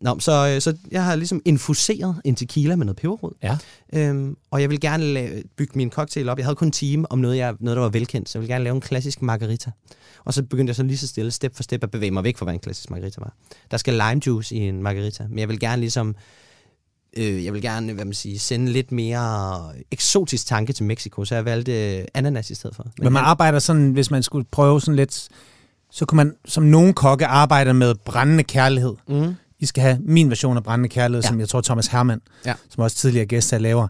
[0.00, 3.32] Nå, så, øh, så jeg har ligesom infuseret en tequila med noget peberrod.
[3.42, 3.58] Ja.
[3.92, 6.38] Øhm, og jeg vil gerne lave, bygge min cocktail op.
[6.38, 8.48] Jeg havde kun en time om noget, jeg, noget, der var velkendt, så jeg vil
[8.48, 9.70] gerne lave en klassisk margarita.
[10.24, 12.36] Og så begyndte jeg så lige så stille, step for step, at bevæge mig væk
[12.36, 13.34] fra, hvad en klassisk margarita var.
[13.70, 16.16] Der skal lime juice i en margarita, men jeg vil gerne ligesom
[17.16, 21.34] øh, jeg vil gerne, hvad man siger, sende lidt mere eksotisk tanke til Mexico, så
[21.34, 22.86] jeg valgte øh, ananas i stedet for.
[22.98, 25.28] Men man arbejder sådan, hvis man skulle prøve sådan lidt,
[25.90, 28.94] så kunne man som nogen kokke arbejde med brændende kærlighed.
[29.08, 31.28] mm, I skal have min version af brændende kærlighed, ja.
[31.28, 32.54] Som jeg tror Thomas Hermann, Ja.
[32.70, 33.88] som også tidligere gæst her laver.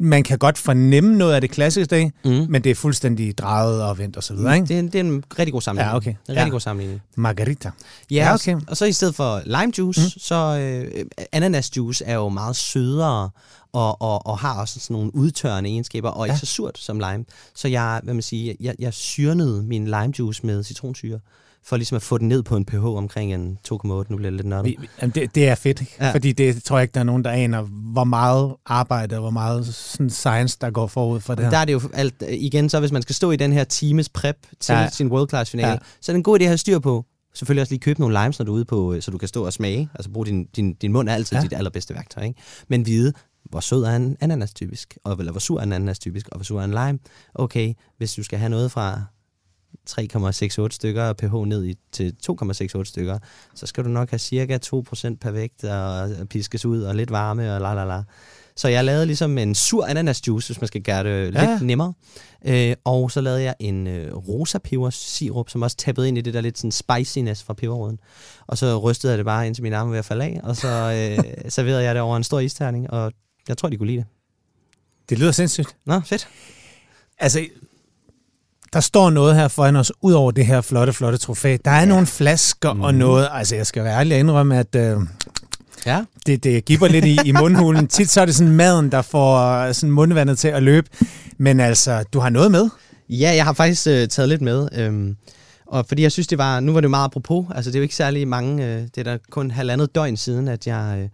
[0.00, 2.46] Man kan godt fornemme noget af det klassiske dag, mm.
[2.48, 4.66] men det er fuldstændig drejet og vendt og så videre, ikke?
[4.66, 5.92] Det, er, en- det er en rigtig god sammenligning.
[5.92, 6.10] Ja, okay.
[6.10, 6.48] En rigtig Ja.
[6.48, 7.02] god sammenligning.
[7.16, 7.70] Margarita.
[8.10, 8.54] Ja, Ja, okay.
[8.54, 8.66] okay.
[8.68, 10.20] og så i stedet for lime juice, mm.
[10.20, 13.30] så øh, ananasjuice er jo meget sødere
[13.72, 16.38] og, og, og har også sådan nogle udtørrende egenskaber, og ikke Ja.
[16.38, 17.24] så surt som lime.
[17.54, 21.18] Så jeg, hvad man siger, jeg, jeg syrnede min lime juice med citronsyre,
[21.66, 23.86] for ligesom at få den ned på en pH omkring en 2,8.
[23.86, 24.76] Nu bliver det lidt nørdet.
[25.14, 26.12] Det, det er fedt, Ja.
[26.12, 29.30] fordi det tror jeg ikke, der er nogen, der aner, hvor meget arbejde og hvor
[29.30, 31.50] meget sådan science, der går forud for det her.
[31.50, 34.08] Der er det jo alt, igen, så hvis man skal stå i den her times
[34.08, 34.88] prep til ja.
[34.90, 35.76] Sin world class finale, ja.
[36.00, 37.04] Så er det en god idé at have styr på.
[37.34, 39.28] Selvfølgelig også lige købe nogle limes, når du er ude på, øh, så du kan
[39.28, 39.88] stå og smage.
[39.94, 41.36] Altså brug din, din, din mund er altid.
[41.36, 41.42] Ja.
[41.42, 42.22] dit allerbedste værktøj.
[42.22, 42.40] Ikke?
[42.68, 43.12] Men vide,
[43.50, 46.36] hvor sød er en ananas typisk, og, eller hvor sur er en ananas typisk, og
[46.38, 46.98] hvor sur er en lime.
[47.34, 49.02] Okay, hvis du skal have noget fra
[49.90, 53.18] 3,68 stykker pH ned i, til 2,68 stykker,
[53.54, 57.54] så skal du nok have cirka 2% per vægt og piskes ud og lidt varme
[57.54, 58.02] og la la la.
[58.56, 61.42] Så jeg lavede ligesom en sur ananasjuice, hvis man skal gøre det ja.
[61.42, 61.50] Ja.
[61.50, 61.92] lidt nemmere.
[62.46, 66.34] Øh, og så lavede jeg en øh, rosa pebersirup, som også tappede ind i det
[66.34, 67.98] der lidt sådan spiciness fra peberroden.
[68.46, 70.56] Og så rystede jeg det bare indtil mine arme var ved at falde af, og
[70.56, 73.12] så øh, serverede jeg det over en stor isterning, og
[73.48, 74.06] jeg tror, de kunne lide det.
[75.08, 75.76] Det lyder sindssygt.
[75.86, 76.28] Nå, fedt.
[77.18, 77.46] Altså,
[78.76, 81.56] der står noget her foran os, ud over det her flotte, flotte trofæ.
[81.64, 81.84] Der er ja.
[81.84, 82.80] nogle flasker mm.
[82.80, 83.28] og noget.
[83.32, 84.96] Altså, jeg skal være ærlig og indrømme, at øh,
[85.86, 86.04] Ja.
[86.26, 87.88] det, det giver lidt i, i mundhulen.
[87.94, 90.88] Tit så er det sådan maden, der får øh, sådan mundvandet til at løbe.
[91.38, 92.68] Men altså, du har noget med.
[93.08, 94.68] Ja, jeg har faktisk øh, taget lidt med.
[94.72, 95.16] Øhm,
[95.66, 96.60] og fordi jeg synes, det var...
[96.60, 97.46] Nu var det meget apropos.
[97.54, 98.64] Altså, det er jo ikke særlig mange...
[98.66, 100.98] Øh, det er da kun halvandet døgn siden, at jeg...
[100.98, 101.08] Øh,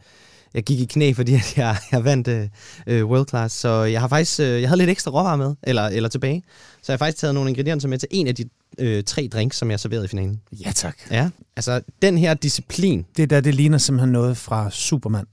[0.54, 2.48] jeg gik i knæ, fordi at jeg, jeg vandt øh,
[2.86, 3.54] øh, World Class.
[3.54, 4.40] Så jeg har faktisk...
[4.40, 6.42] Øh, jeg havde lidt ekstra råvarer med, eller, eller tilbage.
[6.82, 8.44] Så jeg har faktisk taget nogle ingredienser med til en af de
[8.78, 10.40] øh, tre drinks, som jeg serverede i finalen.
[10.52, 10.96] Ja, tak.
[11.10, 11.28] Ja.
[11.56, 13.06] Altså, den her disciplin...
[13.16, 15.24] Det der, det ligner simpelthen noget fra Superman.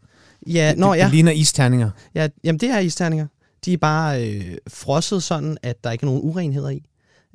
[0.48, 1.04] Ja, det, nå, det, ja.
[1.04, 1.90] det ligner isterninger.
[2.16, 2.28] ja.
[2.44, 3.28] Jamen, det er isterninger.
[3.66, 6.84] De er bare øh, frosset sådan, at der ikke er nogen urenheder i.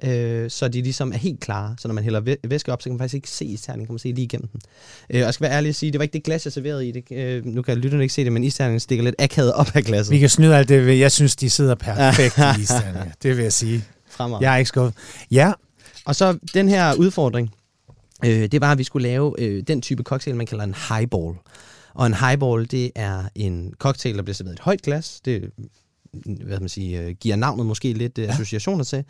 [0.05, 1.75] Øh, så de ligesom er helt klare.
[1.79, 3.93] Så når man hælder væ- væske op, så kan man faktisk ikke se isterningen, kan
[3.93, 4.61] man se lige igennem den.
[5.11, 6.89] Øh, og jeg skal være ærlig at sige, det var ikke det glas, jeg serverede
[6.89, 6.93] i.
[6.93, 9.85] Det, øh, nu kan lytterne ikke se det, men isterningen stikker lidt akavet op af
[9.85, 10.13] glasset.
[10.13, 10.99] Vi kan snyde alt det.
[10.99, 13.05] Jeg synes, de sidder perfekt i isterninger.
[13.23, 13.85] Det vil jeg sige.
[14.11, 14.39] Fremad.
[14.41, 14.95] Jeg er ikke skuffet.
[15.31, 15.53] Ja,
[16.05, 17.51] Og så den her udfordring,
[18.25, 21.35] øh, det var, at vi skulle lave øh, den type cocktail, man kalder en highball.
[21.95, 25.21] Og en highball, det er en cocktail, der bliver serveret i et højt glas.
[25.25, 25.51] Det
[26.47, 29.05] hvad man sige, øh, giver navnet måske lidt øh, associationer til.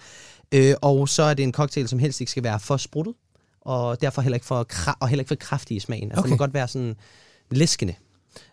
[0.55, 3.15] Øh, og så er det en cocktail, som helst ikke skal være for spruttet,
[3.61, 6.05] og derfor heller ikke for, kra- og heller ikke for kraftig i smagen.
[6.05, 6.29] Altså, okay.
[6.29, 6.97] Det må godt være sådan
[7.51, 7.95] læskende.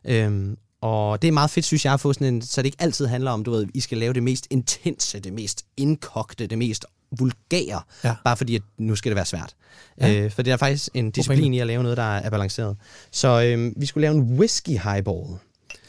[0.05, 2.77] Øhm, og det er meget fedt, synes jeg, at få sådan en, så det ikke
[2.81, 6.57] altid handler om, du ved, I skal lave det mest intense, det mest indkogte, det
[6.57, 6.85] mest
[7.19, 8.15] vulgære, Ja.
[8.23, 9.55] bare fordi, at nu skal det være svært.
[10.01, 10.13] Ja.
[10.13, 12.77] Øh, for det er faktisk en disciplin i at lave noget, der er balanceret.
[13.11, 15.25] Så øhm, vi skulle lave en whisky highball,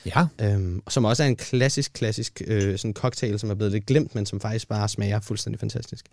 [0.06, 0.26] ja.
[0.40, 4.14] øhm, som også er en klassisk, klassisk øh, sådan cocktail, som er blevet lidt glemt,
[4.14, 6.06] men som faktisk bare smager fuldstændig fantastisk.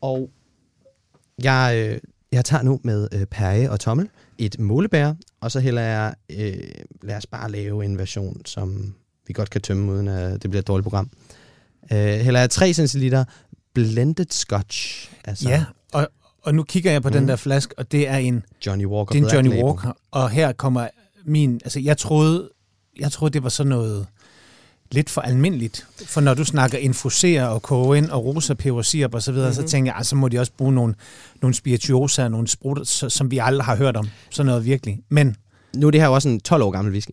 [0.00, 0.30] Og
[1.42, 1.98] jeg, øh,
[2.32, 4.08] jeg tager nu med øh, perje og tommel
[4.38, 6.54] et målebær, og så hælder jeg, øh,
[7.02, 8.94] lad os bare lave en version, som
[9.26, 11.10] vi godt kan tømme, uden at det bliver et dårligt program.
[11.92, 13.14] Øh, hælder jeg 3 cl
[13.74, 15.10] blended scotch.
[15.24, 16.08] Altså Ja, og,
[16.42, 17.12] og nu kigger jeg på mm.
[17.12, 19.62] den der flaske, og det er en, Johnny Walker det er en Johnny.
[19.62, 19.92] Walker.
[20.10, 20.88] Og her kommer
[21.24, 21.60] min...
[21.64, 22.50] Altså, jeg troede,
[23.00, 24.06] jeg troede, det var sådan noget
[24.92, 25.86] lidt for almindeligt.
[26.06, 29.50] For når du snakker infusere og koge ind og rosa peber sirup og så videre,
[29.50, 29.66] mm-hmm.
[29.66, 30.94] så tænker jeg, ah, så må de også bruge nogle,
[31.42, 34.08] nogle spirituosa, nogle sprutter, så- som vi aldrig har hørt om.
[34.30, 34.98] Sådan noget virkelig.
[35.08, 35.36] Men,
[35.76, 37.10] Nu er det her jo også en 12 år gammel whisky.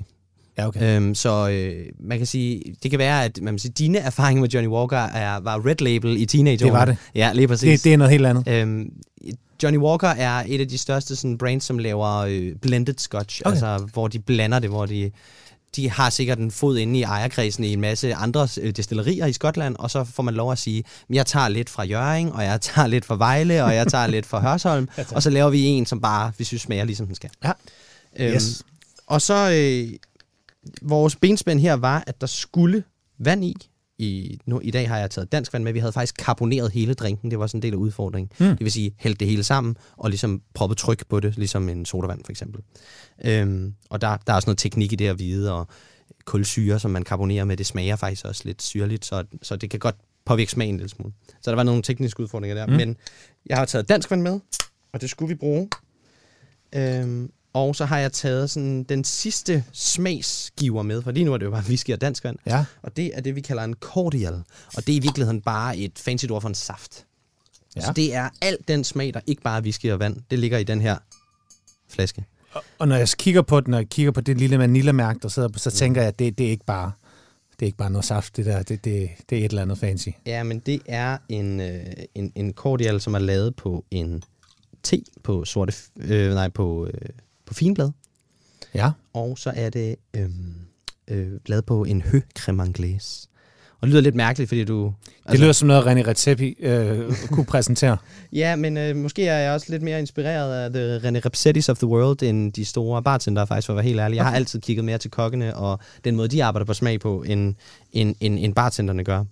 [0.57, 0.95] ja okay.
[0.97, 4.41] Øhm, så øh, man kan sige, det kan være, at man kan sige, dine erfaringer
[4.41, 6.73] med Johnny Walker er, var Red Label i teenageårene.
[6.73, 6.97] Det var det.
[7.15, 7.79] Ja, lige præcis.
[7.79, 8.47] Det, det er noget helt andet.
[8.47, 8.91] Øhm,
[9.63, 13.51] Johnny Walker er et af de største sådan, brands, som laver øh, blended scotch, okay.
[13.51, 15.11] altså hvor de blander det, hvor de,
[15.75, 19.33] de har sikkert en fod inde i ejerkredsen i en masse andre øh, destillerier i
[19.33, 22.43] Skotland, og så får man lov at sige, "Men jeg tager lidt fra Jøring, og
[22.43, 25.61] jeg tager lidt fra Vejle, og jeg tager lidt fra Hørsholm, og så laver vi
[25.65, 27.29] en, som bare, vi synes, smager ligesom den skal.
[27.43, 27.51] Ja.
[28.19, 28.63] Øhm, Yes.
[29.07, 29.93] Og så, øh,
[30.81, 32.83] vores benspænd her var, at der skulle
[33.19, 33.68] vand i.
[33.99, 35.73] I, nu, I dag har jeg taget dansk vand med.
[35.73, 37.31] Vi havde faktisk karboneret hele drinken.
[37.31, 38.31] Det var sådan en del af udfordringen.
[38.39, 38.45] Mm.
[38.45, 41.85] Det vil sige, hældt det hele sammen, og ligesom proppet tryk på det, ligesom en
[41.85, 42.61] sodavand for eksempel.
[43.25, 45.67] Øhm, og der, der er også noget teknik i det at vide, og
[46.25, 49.79] kulsyre, som man karbonerer med, det smager faktisk også lidt syrligt, så, så det kan
[49.79, 51.13] godt påvirke smagen en lille smule.
[51.41, 52.65] Så der var nogle tekniske udfordringer der.
[52.65, 52.73] Mm.
[52.73, 52.97] Men
[53.45, 54.39] jeg har taget dansk vand med,
[54.93, 55.69] og det skulle vi bruge.
[56.75, 61.37] Øhm, og så har jeg taget sådan den sidste smagsgiver med, for lige nu er
[61.37, 62.37] det jo bare whisky og dansk vand.
[62.45, 62.65] Ja.
[62.81, 64.33] Og det er det, vi kalder en cordial.
[64.75, 67.05] Og det er i virkeligheden bare et fancy ord for en saft.
[67.75, 67.81] Ja.
[67.81, 70.17] Så det er alt den smag, der ikke bare er whisky og vand.
[70.31, 70.97] Det ligger i den her
[71.89, 72.25] flaske.
[72.51, 75.27] Og, og når jeg kigger på den, og jeg kigger på det lille Manila-mærke, der
[75.27, 75.57] sidder på, Mm.
[75.57, 76.91] så tænker jeg, at det, det er ikke bare
[77.59, 78.63] det er ikke bare noget saft, det der.
[78.63, 80.07] Det, det, det er et eller andet fancy.
[80.25, 81.85] Ja, men det er en, øh,
[82.15, 84.23] en, en cordial, som er lavet på en
[84.83, 87.09] te på sorte, øh, nej, på, øh,
[87.49, 87.91] på finblad.
[88.73, 88.91] Ja.
[89.13, 90.29] Og så er det øh,
[91.07, 93.27] øh, lavet på en hø creme anglaise.
[93.81, 94.85] Og det lyder lidt mærkeligt, fordi du...
[94.85, 97.97] Altså, det lyder som noget, René Redzepi øh, kunne præsentere.
[98.33, 101.77] ja, men øh, måske er jeg også lidt mere inspireret af the René Redzepi's of
[101.77, 104.15] the world, end de store bartender, faktisk, for at være helt ærlig.
[104.15, 107.23] Jeg har altid kigget mere til kokkene, og den måde, de arbejder på smag på,
[107.23, 107.55] end,
[107.91, 109.23] end, end, end bartenderne gør.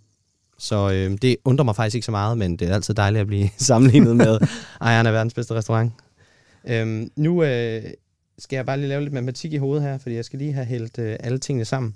[0.60, 3.28] Så øh, det undrer mig faktisk ikke så meget, men det er altid dejligt at
[3.28, 4.40] blive sammenlignet med
[4.82, 5.92] ejeren af verdens bedste restaurant.
[6.68, 7.84] Øhm, nu øh,
[8.40, 10.66] skal jeg bare lige lave lidt matematik i hovedet her, fordi jeg skal lige have
[10.66, 11.96] hældt øh, alle tingene sammen.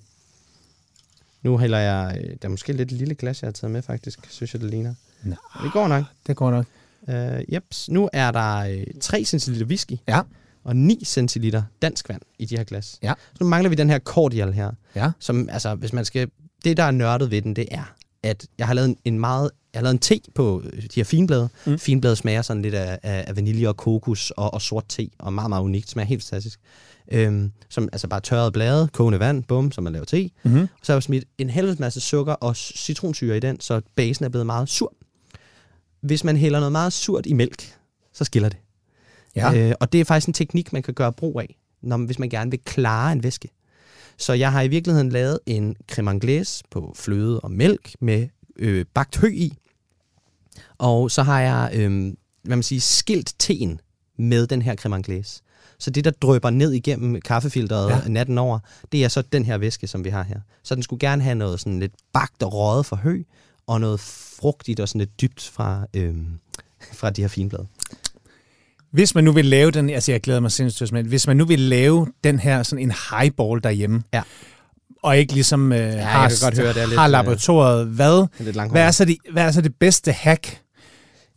[1.41, 4.19] Nu hælder jeg, øh, der er måske lidt lille glas, jeg har taget med faktisk,
[4.30, 4.93] synes jeg, det ligner.
[5.23, 6.04] Nej, det går nok.
[6.27, 6.65] Det går nok.
[7.10, 7.89] Øh, jeps.
[7.89, 9.97] Nu er der øh, 3 cl whisky.
[10.08, 10.21] Ja.
[10.63, 12.99] Og 9 cl dansk vand i de her glas.
[13.04, 13.13] Ja.
[13.34, 14.71] Så nu mangler vi den her cordial her.
[14.95, 15.12] Ja.
[15.19, 16.30] Som, altså, hvis man skal...
[16.63, 19.51] Det, der er nørdet ved den, det er, at jeg har lavet en, en meget...
[19.73, 21.49] Jeg har lavet en te på øh, de her finblade.
[21.65, 21.79] Mm.
[21.79, 25.49] Finblade smager sådan lidt af, af vanilje og kokos og, og sort te, og meget,
[25.49, 25.89] meget unikt.
[25.89, 26.60] Smager helt fantastisk.
[27.12, 30.29] Øhm, som altså bare tørret blade, kogende vand, bum, som man laver te.
[30.43, 30.67] Mm-hmm.
[30.84, 34.29] Så har jeg smidt en helvedes masse sukker og citronsyre i den, så basen er
[34.29, 34.93] blevet meget sur.
[36.01, 37.75] Hvis man hælder noget meget surt i mælk,
[38.13, 38.57] så skiller det.
[39.36, 39.69] Ja.
[39.69, 42.29] Øh, og det er faktisk en teknik, man kan gøre brug af, når, hvis man
[42.29, 43.49] gerne vil klare en væske.
[44.17, 48.86] Så jeg har i virkeligheden lavet en creme anglaise på fløde og mælk med øh,
[48.93, 49.53] bagt hø i.
[50.77, 53.79] Og så har jeg, øh, hvad man siger, skilt teen
[54.17, 55.41] med den her creme anglaise.
[55.79, 58.07] Så det, der drøber ned igennem kaffefilteret ja.
[58.07, 58.59] natten over,
[58.91, 60.39] det er så den her væske, som vi har her.
[60.63, 63.23] Så den skulle gerne have noget sådan lidt bagt og røget for hø,
[63.67, 63.99] og noget
[64.39, 66.15] frugtigt og sådan lidt dybt fra, øh,
[66.93, 67.67] fra de her finblade.
[68.91, 71.45] Hvis man nu vil lave den, altså jeg glæder mig sindssygt, men hvis man nu
[71.45, 74.21] vil lave den her sådan en highball derhjemme, ja.
[75.03, 78.71] Og ikke ligesom øh, ja, har, godt høre, det er lidt, har laboratoriet, hvad, lidt
[78.71, 80.61] hvad, er så det, hvad er så det bedste hack?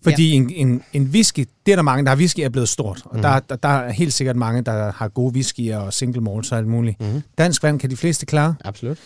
[0.03, 0.37] Fordi ja.
[0.37, 3.17] en, en, en whisky, det er der mange, der har whisky er blevet stort, og
[3.17, 3.23] mm.
[3.23, 6.59] der, der, der er helt sikkert mange, der har gode whisky og single malt og
[6.59, 7.01] alt muligt.
[7.01, 7.23] Mm.
[7.39, 8.55] Dansk vand kan de fleste klare.
[8.65, 8.99] Absolut.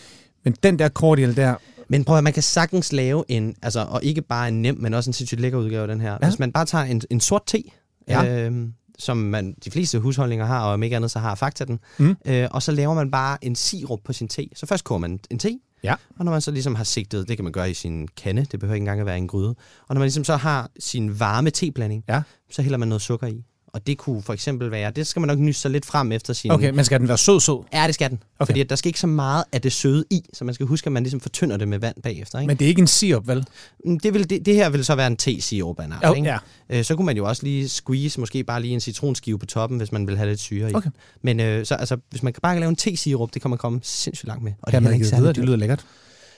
[0.43, 1.55] Men den der cordial der,
[1.87, 4.93] men prøv at man kan sagtens lave en, altså, og ikke bare en nem, men
[4.93, 6.11] også en sindssygt lækker udgave af den her.
[6.11, 6.27] Ja.
[6.27, 7.63] Hvis man bare tager en, en sort te,
[8.07, 8.47] ja.
[8.47, 8.67] øh,
[8.99, 12.15] som man, de fleste husholdninger har, og om ikke andet, så har Fakta den, mm.
[12.25, 14.47] øh, og så laver man bare en sirup på sin te.
[14.55, 15.95] Så først koger man en te, ja.
[16.19, 18.59] og når man så ligesom har sigtet, det kan man gøre i sin kande, det
[18.59, 19.55] behøver ikke engang at være en gryde,
[19.87, 22.21] og når man ligesom så har sin varme teblanding, ja.
[22.51, 23.43] så hælder man noget sukker i.
[23.73, 26.33] Og det kunne for eksempel være, det skal man nok nyse sig lidt frem efter
[26.33, 26.51] sin...
[26.51, 27.63] Okay, men skal den være sød-sød?
[27.73, 28.23] Ja, det skal den.
[28.39, 28.51] Okay.
[28.51, 30.91] Fordi der skal ikke så meget af det søde i, så man skal huske, at
[30.91, 32.39] man ligesom fortynder det med vand bagefter.
[32.39, 32.47] Ikke?
[32.47, 33.45] Men det er ikke en sirup, vel?
[33.85, 36.29] Mm, det, vil, det, det her vil så være en te-sirup oh, ikke?
[36.29, 36.37] Ja.
[36.69, 39.77] Øh, så kunne man jo også lige squeeze, måske bare lige en citronskive på toppen,
[39.77, 40.73] hvis man vil have lidt syre i.
[40.73, 40.89] Okay.
[41.21, 43.79] Men øh, så, altså, hvis man kan bare lave en te-sirup, det kan man komme
[43.83, 44.51] sindssygt langt med.
[44.61, 45.85] Og det, er ikke videre, det lyder lækkert.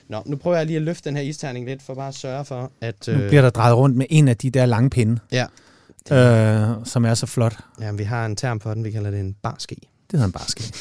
[0.08, 2.44] Nå, nu prøver jeg lige at løfte den her isterning lidt, for bare at sørge
[2.44, 3.08] for, at...
[3.08, 3.20] Øh...
[3.20, 5.18] Nu bliver der drejet rundt med en af de der lange pinde.
[5.32, 5.46] Ja,
[6.10, 7.56] øh, som er så flot.
[7.80, 9.74] Ja, vi har en term for den, vi kalder det en barske.
[9.74, 10.74] Det hedder en barske.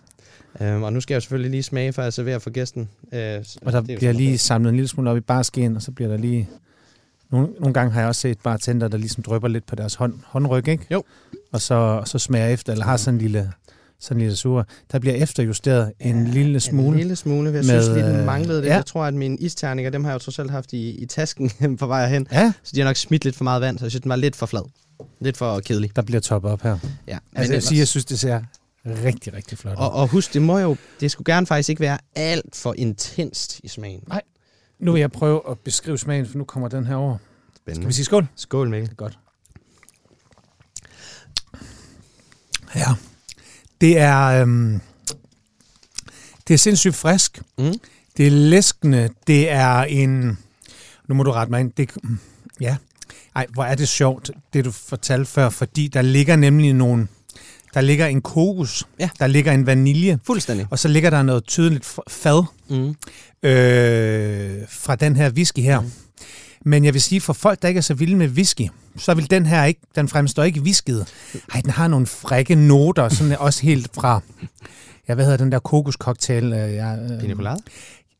[0.60, 2.88] øhm, og nu skal jeg selvfølgelig lige smage, før jeg serverer for gæsten.
[3.12, 6.10] Øh, og der bliver lige samlet en lille smule op i barsken, og så bliver
[6.10, 6.48] der lige...
[7.30, 10.14] Nogle, nogle gange har jeg også set bartender, der ligesom drøber lidt på deres hånd,
[10.24, 10.86] håndryg, ikke?
[10.90, 11.04] Jo.
[11.52, 13.52] Og så, så smager efter, eller har sådan en lille
[14.00, 14.66] sådan lille sur.
[14.92, 16.88] Der bliver efterjusteret ja, en lille smule.
[16.88, 17.52] En lille smule.
[17.52, 18.66] Jeg synes lige, den manglede det.
[18.66, 18.74] Ja.
[18.74, 21.50] Jeg tror, at mine isterninger, dem har jeg jo trods alt haft i, i tasken
[21.80, 22.26] på vej hen.
[22.32, 22.52] Ja.
[22.62, 24.36] Så de har nok smidt lidt for meget vand, så jeg synes, den var lidt
[24.36, 24.62] for flad.
[25.20, 25.96] Lidt for kedelig.
[25.96, 26.78] Der bliver toppet op her.
[27.08, 27.18] Ja.
[27.34, 28.40] Altså, jeg, siger, jeg synes, det ser
[28.86, 31.98] rigtig, rigtig flot og, og husk, det må jo, det skulle gerne faktisk ikke være
[32.14, 34.00] alt for intenst i smagen.
[34.08, 34.22] Nej.
[34.78, 37.16] Nu vil jeg prøve at beskrive smagen, for nu kommer den her over.
[37.56, 37.82] Spændende.
[37.82, 38.26] Skal vi sige skål?
[38.36, 38.94] Skål, Mikkel.
[38.94, 39.18] Godt.
[42.74, 42.94] Ja.
[43.80, 44.80] Det er, øhm,
[46.48, 47.42] det er sindssygt frisk.
[47.58, 47.74] Mm.
[48.16, 49.08] Det er læskende.
[49.26, 50.38] Det er en...
[51.08, 51.72] Nu må du rette mig ind.
[51.76, 51.90] Det,
[52.60, 52.76] ja.
[53.36, 57.08] Ej, hvor er det sjovt, det du fortalte før, fordi der ligger nemlig nogle...
[57.74, 59.08] Der ligger en kokos, ja.
[59.18, 60.66] der ligger en vanilje, Fuldstændig.
[60.70, 62.94] og så ligger der noget tydeligt fad mm.
[63.48, 65.80] øh, fra den her whisky her.
[65.80, 65.90] Mm.
[66.66, 69.30] Men jeg vil sige, for folk, der ikke er så vilde med whisky, så vil
[69.30, 71.06] den her ikke, den fremstår ikke visket.
[71.54, 74.20] Ej, den har nogle frække noter, sådan også helt fra,
[75.08, 76.52] ja, hvad hedder den der kokoscocktail?
[76.52, 77.60] Øh, øh, Pina colada?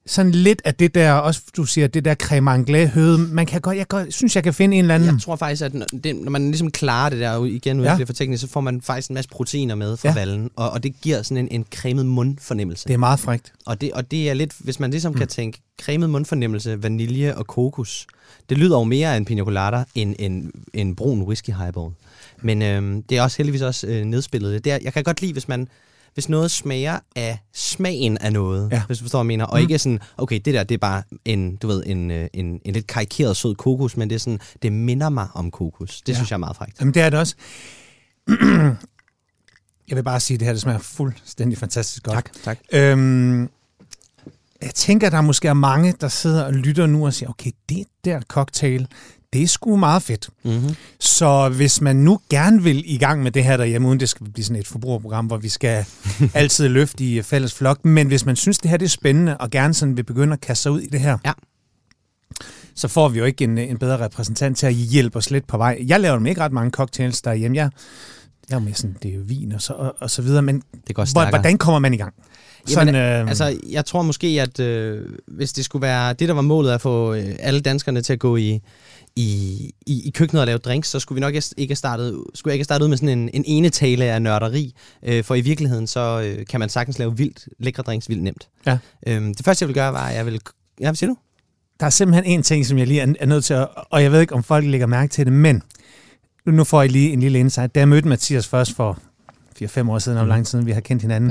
[0.06, 3.18] Sådan lidt af det der, også du siger, det der creme anglais høde.
[3.18, 5.08] Man kan godt, jeg godt, synes, jeg kan finde en eller anden...
[5.08, 5.72] Jeg tror faktisk, at
[6.04, 7.94] det, når man ligesom klarer det der igen, ja.
[7.94, 10.14] for teknisk, så får man faktisk en masse proteiner med fra ja.
[10.14, 12.88] vallen, og, og det giver sådan en, en cremet mundfornemmelse.
[12.88, 13.52] Det er meget frægt.
[13.66, 15.18] Og det, og det er lidt, hvis man ligesom mm.
[15.18, 18.06] kan tænke cremet mundfornemmelse, vanilje og kokos,
[18.48, 21.90] det lyder jo mere af en pina colada end en, en brun whisky highball.
[22.42, 24.64] Men øhm, det er også heldigvis også øh, nedspillet.
[24.64, 25.68] Det er, jeg kan godt lide, hvis man
[26.16, 28.82] hvis noget smager af smagen af noget, ja.
[28.86, 29.62] hvis du forstår, hvad jeg mener, og mm.
[29.62, 32.74] ikke sådan, okay, det der, det er bare en, du ved, en, øh, en, en
[32.74, 36.00] lidt karikeret sød kokos, men det er sådan, det minder mig om kokos.
[36.00, 36.14] Det ja.
[36.14, 36.80] synes jeg er meget frækt.
[36.80, 37.34] Jamen, det er det også.
[39.88, 42.14] jeg vil bare sige, at det her det smager fuldstændig fantastisk godt.
[42.14, 42.58] Tak, tak.
[42.72, 43.42] Øhm,
[44.62, 47.86] jeg tænker, der måske er mange, der sidder og lytter nu og siger, okay, det
[48.04, 48.88] der cocktail,
[49.36, 50.28] det er sgu meget fedt.
[50.44, 50.74] Mm-hmm.
[51.00, 54.30] Så hvis man nu gerne vil i gang med det her derhjemme, uden det skal
[54.32, 55.84] blive sådan et forbrugerprogram, hvor vi skal
[56.34, 59.50] altid løfte i fælles flok, men hvis man synes, det her det er spændende, og
[59.50, 61.32] gerne sådan vil begynde at kaste sig ud i det her, Ja.
[62.74, 65.56] så får vi jo ikke en, en bedre repræsentant til at hjælpe os lidt på
[65.56, 65.78] vej.
[65.86, 67.56] Jeg laver dem ikke ret mange cocktails derhjemme.
[67.56, 67.70] Jeg,
[68.50, 70.62] jeg er med sådan, det er jo vin og så, og, og så videre, men
[70.86, 71.30] Det går hvor, stærkere.
[71.30, 72.14] hvordan kommer man i gang?
[72.70, 76.42] Jamen, øh, Altså, jeg tror måske, at øh, hvis det skulle være det, der var
[76.42, 78.60] målet at få øh, alle danskerne til at gå i,
[79.16, 82.52] i, i, i køkkenet og lave drinks, så skulle vi nok ikke have startet, skulle
[82.52, 84.74] jeg ikke have startet ud med sådan en, en ene tale af nørderi.
[85.02, 88.48] Øh, for i virkeligheden, så øh, kan man sagtens lave vildt lækre drinks vildt nemt.
[88.66, 88.78] Ja.
[89.06, 90.40] Øhm, det første, jeg vil gøre, var, at jeg vil...
[90.80, 91.16] Ja, hvad siger du?
[91.80, 94.12] der er simpelthen en ting, som jeg lige er, er nødt til at, og jeg
[94.12, 95.62] ved ikke, om folk lægger mærke til det, men
[96.46, 97.74] nu- får jeg lige en lille insight.
[97.74, 98.98] Da jeg mødte Mathias først for
[99.62, 101.28] 4-5 år siden, og hvor lang tid siden vi har kendt hinanden,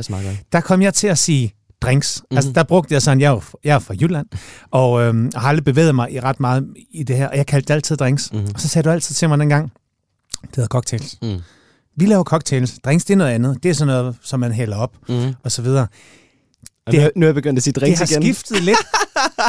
[0.51, 1.53] der kom jeg til at sige
[1.85, 2.21] drinks.
[2.21, 2.37] Mm-hmm.
[2.37, 4.27] Altså, der brugte jeg sådan, jeg er, jeg er fra Jylland,
[4.71, 7.67] og øhm, har aldrig bevæget mig i ret meget i det her, og jeg kaldte
[7.67, 8.31] det altid drinks.
[8.33, 8.47] Mhm.
[8.53, 9.71] Og så sagde du altid til mig dengang,
[10.41, 11.17] det hedder cocktails.
[11.21, 11.37] Mm.
[11.97, 12.79] Vi laver cocktails.
[12.85, 13.63] Drinks, det er noget andet.
[13.63, 15.33] Det er sådan noget, som man hælder op, Mm.
[15.43, 15.87] og så videre.
[16.91, 18.21] Det- nu, nu er jeg begyndt at sige Det drinks har igen.
[18.23, 18.77] skiftet lidt.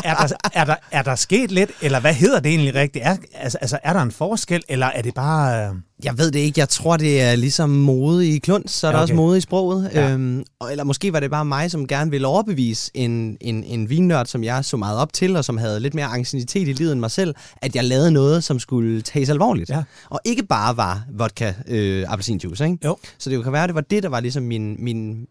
[0.04, 3.04] Er der, er, der, er der sket lidt, eller hvad hedder det egentlig rigtigt?
[3.04, 5.68] Er, altså, altså, er der en forskel, eller er det bare...
[5.68, 6.60] Øh, Jeg ved det ikke.
[6.60, 9.16] Jeg tror, det er ligesom mode i klunds, så er der Ja, også okay.
[9.16, 9.90] mode i sproget.
[9.94, 10.10] Ja.
[10.10, 13.90] Øhm, og, eller måske var det bare mig, som gerne ville overbevise en, en, en
[13.90, 16.92] vinnørd, som jeg så meget op til, og som havde lidt mere anciennitet i livet
[16.92, 19.70] end mig selv, at jeg lavede noget, som skulle tages alvorligt.
[19.70, 19.82] Ja.
[20.10, 22.78] Og ikke bare var vodka øh, appelsinjuice, ikke?
[22.84, 22.96] Jo.
[23.18, 25.26] Så det kan være, at det var det, der var ligesom min, min,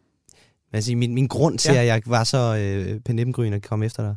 [0.76, 1.76] hvad siger, min, min grund til, Ja.
[1.76, 1.82] ja.
[1.82, 4.16] at jeg var så øh, penippengryn at komme efter dig.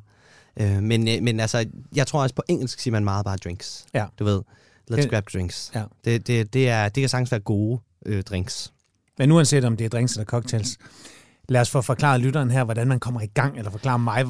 [0.66, 3.87] Øh, men, øh, men altså, jeg tror også på engelsk siger man meget bare drinks.
[3.94, 4.07] Ja.
[4.18, 4.42] Du ved,
[4.90, 5.71] let's Det- grab drinks.
[5.75, 5.83] Ja.
[6.05, 8.73] Det, det, det, er, det kan sagtens være gode øh, drinks.
[9.18, 10.79] Men uanset om det er drinks eller cocktails,
[11.49, 14.25] lad os få forklaret lytteren her, hvordan man kommer i gang, eller forklare mig,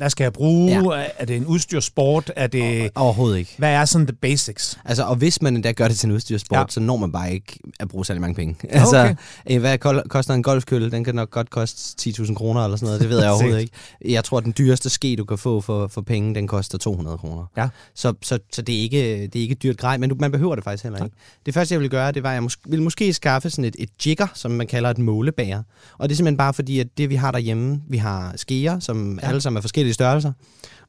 [0.00, 0.94] hvad skal jeg bruge?
[0.96, 1.06] Ja.
[1.18, 2.32] Er det en udstyrsport?
[2.36, 3.54] Er det, Overhovedet ikke.
[3.58, 4.78] hvad er sådan the basics?
[4.84, 6.60] Altså, og hvis man endda gør det til en udstyrsport, Ja.
[6.60, 6.66] ja.
[6.68, 8.56] så når man bare ikke at bruge særlig mange penge.
[8.70, 9.14] Altså,
[9.50, 10.90] øh, hvad koster en golfkølle?
[10.90, 13.00] Den kan nok godt koste 10.000 kroner eller sådan noget.
[13.00, 13.72] Det ved jeg overhovedet ikke.
[14.04, 17.18] Jeg tror, at den dyreste ske, du kan få for, for penge, den koster 200
[17.18, 17.44] kroner.
[17.56, 17.68] Ja.
[17.94, 20.54] Så, så, så det, er ikke, det er ikke dyrt grej, men du, man behøver
[20.54, 21.16] det faktisk heller ikke.
[21.46, 23.76] Det første, jeg ville gøre, det var, at jeg mås- ville måske skaffe sådan et,
[23.78, 25.62] et jigger, som man kalder et målebager.
[25.98, 29.00] Og det er simpelthen bare fordi, at det vi har derhjemme, vi har skeer, som
[29.14, 29.18] Ja.
[29.22, 29.28] ja.
[29.28, 30.32] alle sammen er forskellige størrelser.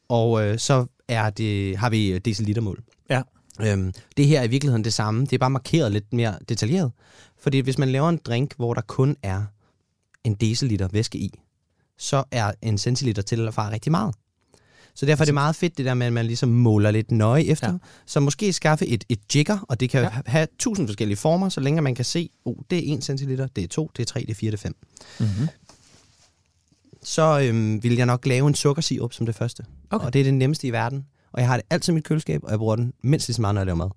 [0.10, 2.84] Og øh, så er det, har vi decilitermål.
[3.10, 3.22] Ja.
[3.62, 5.22] Øhm, det her er i virkeligheden det samme.
[5.22, 6.92] Det er bare markeret lidt mere detaljeret.
[7.40, 9.44] Fordi hvis man laver en drink, hvor der kun er
[10.24, 11.40] en deciliter væske i,
[11.98, 14.16] så er en centiliter til eller fra rigtig meget.
[14.94, 17.44] Så derfor er det meget fedt, det der med, at man ligesom måler lidt nøje
[17.44, 17.72] efter.
[17.72, 17.78] Ja.
[18.06, 20.10] Så måske skaffe et, et jigger, og det kan ja.
[20.26, 23.64] have tusind forskellige former, så længe man kan se, oh, det er 1 centiliter, det
[23.64, 24.76] er 2, det er 3, det er 4, det er 5.
[25.20, 25.48] Mm-hmm.
[27.04, 29.64] Så øhm, vil jeg nok lave en sukkersirup som det første.
[29.90, 30.06] Okay.
[30.06, 31.06] Og det er det nemmeste i verden.
[31.34, 33.42] Og jeg har det altid i mit køleskab, og jeg bruger den mindst lige så
[33.42, 33.90] meget, når jeg laver mad.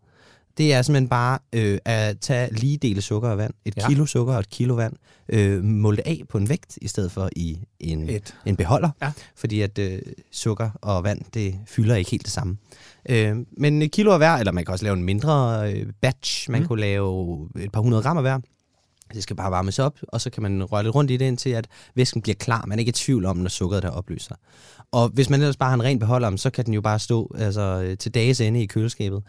[0.58, 3.54] Det er simpelthen bare øh, at tage lige dele sukker og vand.
[3.64, 3.88] Et Ja.
[3.88, 4.92] kilo sukker og et kilo vand.
[5.28, 8.34] Øh, måle det af på en vægt, i stedet for i en, Et.
[8.46, 8.90] en beholder.
[9.02, 9.12] Ja.
[9.36, 9.98] Fordi at øh,
[10.32, 12.56] sukker og vand, det fylder ikke helt det samme.
[13.08, 16.50] Øh, men et kilo af hver, eller man kan også lave en mindre øh, batch.
[16.50, 16.66] Man mm.
[16.68, 18.38] kunne lave et par hundrede gram af hver.
[19.14, 21.50] Det skal bare varmes op, og så kan man røre lidt rundt i det, indtil
[21.50, 22.64] at væsken bliver klar.
[22.66, 24.34] Man er ikke i tvivl om, når sukkeret der opløser.
[24.92, 27.34] Og hvis man ellers bare har en ren beholder, så kan den jo bare stå
[27.38, 29.22] altså, øh, til dages ende i køleskabet.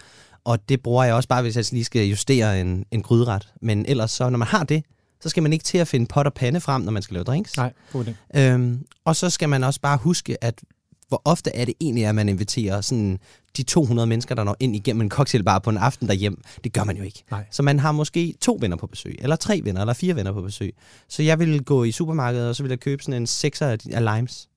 [0.43, 3.53] Og det bruger jeg også bare, hvis jeg lige skal justere en, en gryderet.
[3.61, 4.83] Men ellers så, når man har det,
[5.21, 7.23] så skal man ikke til at finde pot og pande frem, når man skal lave
[7.23, 7.57] drinks.
[7.57, 8.39] Nej, god idé.
[8.39, 10.61] Øhm, og så skal man også bare huske, at
[11.07, 13.19] hvor ofte er det egentlig, at man inviterer sådan
[13.57, 16.41] de 200 mennesker, der når ind igennem en cocktailbar på en aften derhjem.
[16.63, 17.23] Det gør man jo ikke.
[17.31, 17.45] Nej.
[17.51, 20.41] Så man har måske to venner på besøg, eller tre venner, eller fire venner på
[20.41, 20.73] besøg.
[21.09, 23.77] Så jeg vil gå i supermarkedet, og så vil jeg købe sådan en sekser af,
[23.91, 24.47] af limes.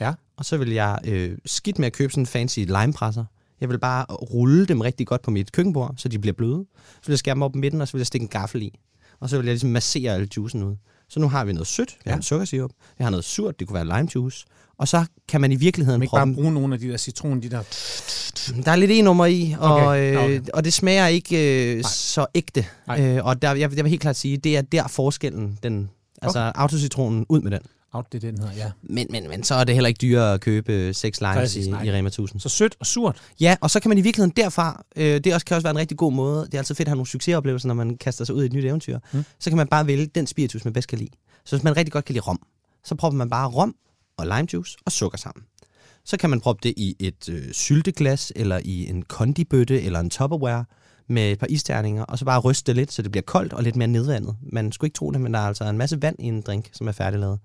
[0.00, 0.12] Ja.
[0.36, 3.24] Og så vil jeg øh, skidt med at købe sådan en fancy limepresser.
[3.60, 6.64] Jeg vil bare rulle dem rigtig godt på mit køkkenbord, så de bliver bløde.
[6.76, 8.62] Så vil jeg skære dem op på midten, og så vil jeg stikke en gaffel
[8.62, 8.78] i.
[9.20, 10.76] Og så vil jeg ligesom massere alle juicen ud.
[11.08, 12.10] Så nu har vi noget sødt, vi Ja.
[12.10, 14.44] har en sukkersirup, vi har noget surt, det kunne være lime juice.
[14.78, 16.34] Og så kan man i virkeligheden Man ikke bare proppe...
[16.34, 17.62] bruge nogle af de der citron, de der...
[18.64, 20.16] Der er lidt e-nummer i, og, Okay, okay.
[20.24, 20.36] okay.
[20.36, 21.82] Øh, og det smager ikke øh, Nej.
[21.82, 22.66] så ægte.
[22.86, 23.00] Nej.
[23.16, 25.90] Øh, og der, jeg, jeg vil helt klart sige, det er der forskellen, den,
[26.22, 26.52] altså okay.
[26.54, 27.60] autocitronen, ud med den.
[27.94, 28.70] Out, det er den her, ja.
[28.82, 31.70] Men, men, men så er det heller ikke dyrere at købe seks limes Præcis, i,
[31.70, 32.40] i Rema 1000.
[32.40, 33.22] Så sødt og surt.
[33.40, 35.78] Ja, og så kan man i virkeligheden derfra, øh, det også, kan også være en
[35.78, 38.34] rigtig god måde, det er altid fedt at have nogle succesoplevelser, når man kaster sig
[38.34, 39.18] ud i et nyt eventyr, Mm.
[39.18, 39.24] mm.
[39.38, 41.10] så kan man bare vælge den spiritus, man bedst kan lide.
[41.44, 42.40] Så hvis man rigtig godt kan lide rom,
[42.84, 43.74] så propper man bare rom
[44.16, 45.44] og lime juice og sukker sammen.
[46.04, 50.10] Så kan man proppe det i et øh, sylteglas, eller i en kondibøtte, eller en
[50.10, 50.64] tupperware,
[51.08, 53.62] med et par isterninger, og så bare ryste det lidt, så det bliver koldt og
[53.62, 54.36] lidt mere nedvandet.
[54.52, 56.68] Man skulle ikke tro det, men der er altså en masse vand i en drink,
[56.72, 57.38] som er færdiglavet.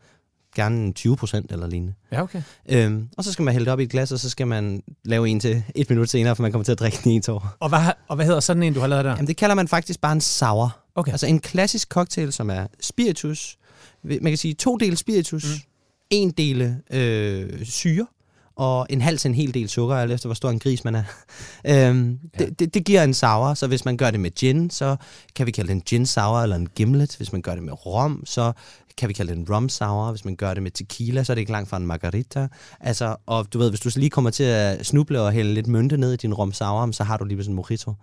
[0.55, 1.93] gerne 20 procent eller lignende.
[2.12, 2.41] Ja, okay.
[2.70, 4.84] Øhm, og så skal man hælde det op i et glas, og så skal man
[5.05, 7.30] lave en til et minut senere, for man kommer til at drikke den i et
[7.30, 7.55] år.
[7.60, 9.12] Og hvad, og hvad hedder sådan en, du har lavet der?
[9.12, 10.78] Jamen, det kalder man faktisk bare en sour.
[10.95, 11.12] Okay.
[11.12, 13.58] Altså en klassisk cocktail, som er spiritus.
[14.03, 15.72] Man kan sige to dele spiritus, mm.
[16.10, 18.08] en del øh, syre,
[18.58, 20.95] og en halv til en hel del sukker, alt efter hvor stor en gris man
[20.95, 21.03] er.
[21.89, 22.45] øhm, ja.
[22.45, 24.95] det, det, det giver en sour, så hvis man gør det med gin, så
[25.36, 27.16] kan vi kalde det en gin sour eller en gimlet.
[27.18, 28.53] Hvis man gør det med rom, så
[28.97, 30.11] kan vi kalde det en rum sour.
[30.11, 32.47] Hvis man gør det med tequila, så er det ikke langt fra en margarita.
[32.79, 35.97] Altså, og du ved, hvis du lige kommer til at snuble og hælde lidt mynte
[35.97, 37.93] ned i din rum sour, så har du lige sådan en mojito.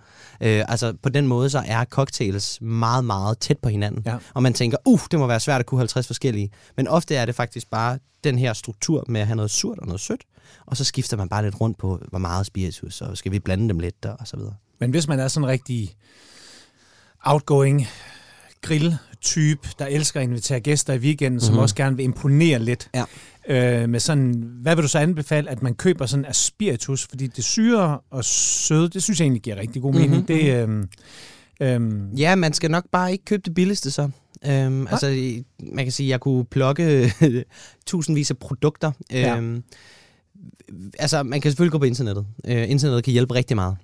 [0.40, 4.02] Øh, altså, på den måde, så er cocktails meget, meget tæt på hinanden.
[4.06, 4.16] Ja.
[4.34, 6.50] Og man tænker, uh, det må være svært at kunne 50 forskellige.
[6.76, 9.86] Men ofte er det faktisk bare den her struktur med at have noget surt og
[9.86, 10.22] noget sødt,
[10.66, 13.68] og så skifter man bare lidt rundt på, hvor meget spiritus, og skal vi blande
[13.68, 14.54] dem lidt, og så videre.
[14.80, 15.96] Men hvis man er sådan en rigtig
[17.24, 17.86] outgoing
[18.64, 21.46] grill-type, der elsker at invitere gæster i weekenden, mm-hmm.
[21.46, 23.04] som også gerne vil imponere lidt, Ja.
[23.82, 27.06] øh, med sådan, hvad vil du så anbefale, at man køber sådan af spiritus?
[27.06, 30.14] Fordi det syre og søde, det synes jeg egentlig giver rigtig god mening.
[30.16, 30.68] Mhm, Det,
[31.60, 34.08] øh, øh, Ja, man skal nok bare ikke købe det billigste så.
[34.46, 37.12] Øhm, altså, i- man kan sige, at jeg kunne plukke
[37.86, 38.92] tusindvis af produkter.
[39.12, 39.36] Ja.
[39.36, 39.62] Øhm,
[40.98, 42.26] altså, man kan selvfølgelig gå på internettet.
[42.46, 43.76] Øh, internettet kan hjælpe rigtig meget.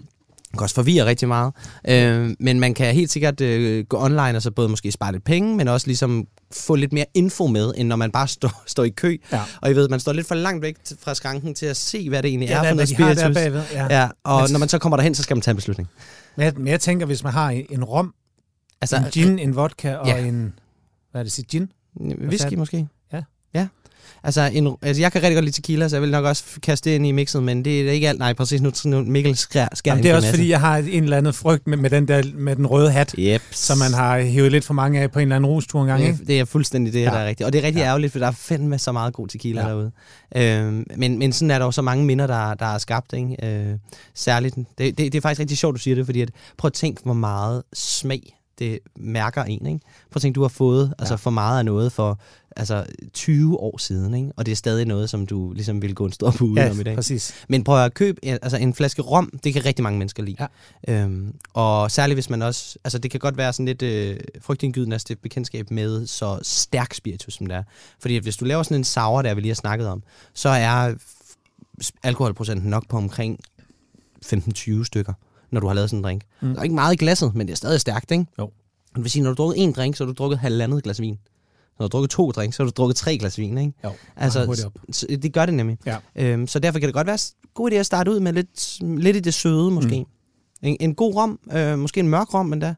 [0.50, 1.52] Det kan også forvirre rigtig meget.
[1.88, 5.24] Øh, men man kan helt sikkert øh, gå online og så både måske spare lidt
[5.24, 8.84] penge, men også ligesom få lidt mere info med, end når man bare står, står
[8.84, 9.16] i kø.
[9.32, 9.40] Ja.
[9.62, 12.22] Og I ved, man står lidt for langt væk fra skranken til at se, hvad
[12.22, 13.34] det egentlig ja, er for noget har der spiritus.
[13.34, 13.62] bagved.
[13.72, 14.00] Ja.
[14.00, 15.88] Ja, og Men- når man så kommer derhen, så skal man tage en beslutning.
[16.36, 18.14] Men, jeg, men jeg tænker, hvis man har en rom,
[18.82, 20.18] Altså, en gin, en vodka og Ja.
[20.26, 20.52] en...
[21.10, 21.72] Hvad er det, sit gin?
[22.00, 22.88] Whisky måske?
[23.12, 23.22] Ja.
[23.54, 23.66] Ja.
[24.24, 26.90] Altså, en, altså, jeg kan rigtig godt lide tequila, så jeg vil nok også kaste
[26.90, 28.18] det ind i mixet, men det er ikke alt.
[28.18, 31.02] Nej, præcis nu, nu Mikkel skær, skær Jamen, det er også fordi, jeg har en
[31.04, 33.42] eller anden frygt med, med, den, der, med den røde hat, Yep.
[33.50, 36.02] som man har hævet lidt for mange af på en eller anden rustur en gang,
[36.02, 36.18] ikke?
[36.18, 37.04] Det, det er fuldstændig det, Ja.
[37.04, 37.46] der er rigtigt.
[37.46, 37.86] Og det er rigtig Ja.
[37.86, 39.66] ærgerligt, for der er fandme så meget god tequila Ja.
[39.68, 39.72] ja.
[39.72, 39.90] derude.
[40.36, 43.12] Øhm, men, men sådan er der jo så mange minder, der, der er skabt.
[43.12, 43.36] Ikke?
[43.46, 43.78] Øh,
[44.14, 46.72] særligt, det, det, det er faktisk rigtig sjovt, du siger det, fordi at, prøv at
[46.72, 49.66] tænke, hvor meget smag det mærker en.
[49.66, 49.80] Ikke?
[50.10, 50.92] Prøv at tænke, du har fået ja.
[51.02, 52.20] altså, for meget af noget for
[52.56, 54.32] altså, 20 år siden, ikke?
[54.36, 56.80] og det er stadig noget, som du ligesom ville gå en stor bud Ja, om
[56.80, 56.94] i dag.
[56.94, 57.34] præcis.
[57.48, 60.46] Men prøv at købe altså en flaske rom, det kan rigtig mange mennesker lide.
[60.88, 61.02] Ja.
[61.02, 64.94] Øhm, og særligt hvis man også, altså det kan godt være sådan lidt øh, frygtindgydende
[64.94, 67.62] at stifte bekendtskab med så stærk spiritus, som det er.
[68.00, 70.02] Fordi hvis du laver sådan en sour, der vi lige har snakket om,
[70.34, 70.94] så er
[72.02, 73.38] alkoholprocenten nok på omkring
[74.26, 75.12] 15-20 stykker,
[75.50, 76.22] når du har lavet sådan en drink.
[76.40, 76.48] Mm.
[76.52, 78.26] Der er ikke meget i glasset, men det er stadig stærkt, ikke?
[78.38, 78.50] Jo.
[78.94, 81.00] Det vil sige, når du har drukket en drink, så har du drukket halvandet glas
[81.00, 81.18] vin.
[81.80, 83.72] Når du har drukket to drinks, så har du drukket tre glas vin, ikke?
[83.84, 84.70] Jo, Altså,
[85.22, 85.78] det gør det nemlig.
[85.86, 85.96] Ja.
[86.16, 87.18] Øhm, så derfor kan det godt være
[87.54, 89.98] god idé at starte ud med lidt, lidt i det søde, måske.
[90.00, 90.06] Mm.
[90.62, 90.68] Mm.
[90.68, 92.74] En, en god rom, øh, måske en mørk rom endda.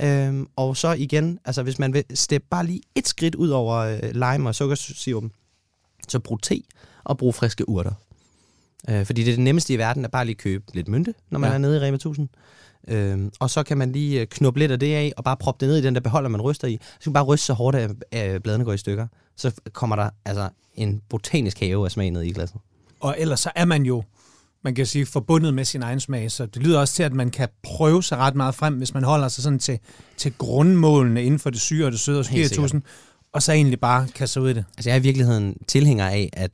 [0.00, 3.76] Øhm, og så igen, altså hvis man vil steppe bare lige et skridt ud over
[3.76, 5.24] øh, lime og sukkersirup,
[6.08, 6.62] så brug te
[7.04, 7.92] og brug friske urter.
[8.90, 11.38] Øh, fordi det er det nemmeste i verden at bare lige købe lidt mynte, når
[11.38, 11.54] man ja.
[11.54, 12.28] er nede i Rema 1000.
[12.88, 15.66] Øhm, og så kan man lige øh, knuppe lidt af det af, og bare proppe
[15.66, 16.78] det ned i den der beholder, man ryster i.
[16.82, 17.76] Så kan man bare ryste så hårdt,
[18.12, 19.06] at bladene går i stykker.
[19.36, 22.60] Så kommer der altså en botanisk have af smag ned i glasset.
[23.00, 24.02] Og ellers så er man jo,
[24.64, 26.30] man kan sige, forbundet med sin egen smag.
[26.30, 29.04] Så det lyder også til, at man kan prøve sig ret meget frem, hvis man
[29.04, 29.78] holder sig sådan til,
[30.16, 32.82] til grundmålene inden for det syre og det søde og spiritusen,
[33.32, 34.64] og så egentlig bare kaste ud i det.
[34.76, 36.50] Altså jeg er i virkeligheden tilhænger af, at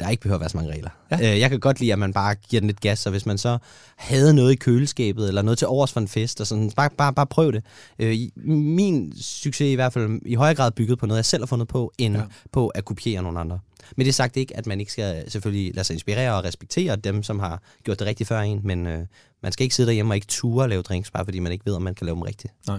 [0.00, 0.90] der ikke behøver at være så mange regler.
[1.10, 1.32] Ja.
[1.34, 3.38] Øh, jeg kan godt lide, at man bare giver den lidt gas, så hvis man
[3.38, 3.58] så
[3.96, 7.12] havde noget i køleskabet, eller noget til overs for en fest, og sådan, bare, bare,
[7.14, 7.64] bare prøv det.
[7.98, 8.16] Øh,
[8.46, 11.46] min succes er i hvert fald i højere grad bygget på noget, jeg selv har
[11.46, 12.22] fundet på, end Ja.
[12.52, 13.58] på at kopiere nogle andre.
[13.96, 16.96] Men det er sagt ikke, at man ikke skal selvfølgelig lade sig inspirere og respektere
[16.96, 19.06] dem, som har gjort det rigtigt før en, men øh,
[19.42, 21.66] man skal ikke sidde derhjemme og ikke ture og lave drinks, bare fordi man ikke
[21.66, 22.52] ved, om man kan lave dem rigtigt.
[22.68, 22.78] Nej.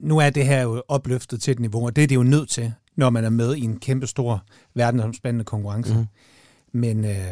[0.00, 2.48] Nu er det her jo opløftet til et niveau, og det er det jo nødt
[2.50, 4.44] til, når man er med i en kæmpe stor
[4.74, 5.94] verdensomspændende konkurrence.
[5.94, 6.06] Mm.
[6.72, 7.26] Men øh,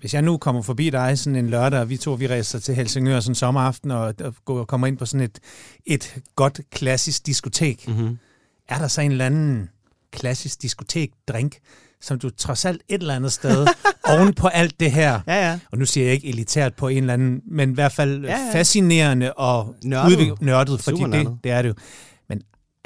[0.00, 2.74] hvis jeg nu kommer forbi dig sådan en lørdag, og vi to vi rejser til
[2.74, 5.38] Helsingør sådan en sommeraften, og, og går- kommer ind på sådan et,
[5.86, 8.18] et godt klassisk diskotek, Mm-hmm.
[8.68, 9.68] er der så en eller anden
[10.10, 11.58] klassisk diskotek-drink,
[12.06, 13.66] som du trods alt et eller andet sted,
[14.12, 15.58] oven på alt det her, Ja, ja.
[15.72, 18.30] og nu siger jeg ikke elitært på en eller anden, men i hvert fald ja,
[18.46, 20.12] Ja, fascinerende og Nørdet.
[20.16, 21.74] udvik- nørdet fordi det, det er det jo.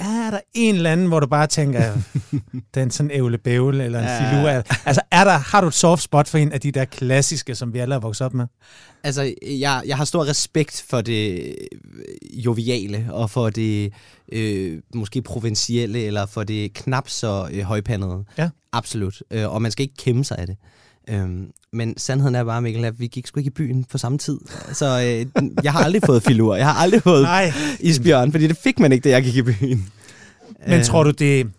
[0.01, 1.93] Men er der en eller anden, hvor du bare tænker,
[2.75, 4.31] den sådan ævle bævle eller en Ja.
[4.31, 4.49] filur?
[4.87, 7.73] Altså, er der, har du et soft spot for en af de der klassiske, som
[7.75, 8.47] vi alle er vokset op med?
[9.05, 13.93] Altså, jeg, jeg har stor respekt for det øh, joviale, og for det
[14.33, 18.25] øh, måske provincielle, eller for det knap så øh, højpandede.
[18.39, 18.49] Ja.
[18.73, 19.23] Absolut.
[19.31, 20.57] Øh, og man skal ikke kæmpe sig af det.
[21.11, 24.19] Øhm, men sandheden er bare, Mikkel, at vi gik sgu ikke i byen på samme
[24.19, 24.39] tid.
[24.73, 24.87] Så
[25.37, 26.55] øh, jeg har aldrig fået filur.
[26.57, 27.53] Jeg har aldrig fået Nej.
[27.81, 29.93] isbjørn, fordi det fik man ikke, da jeg gik i byen.
[30.69, 31.51] Men tror du, det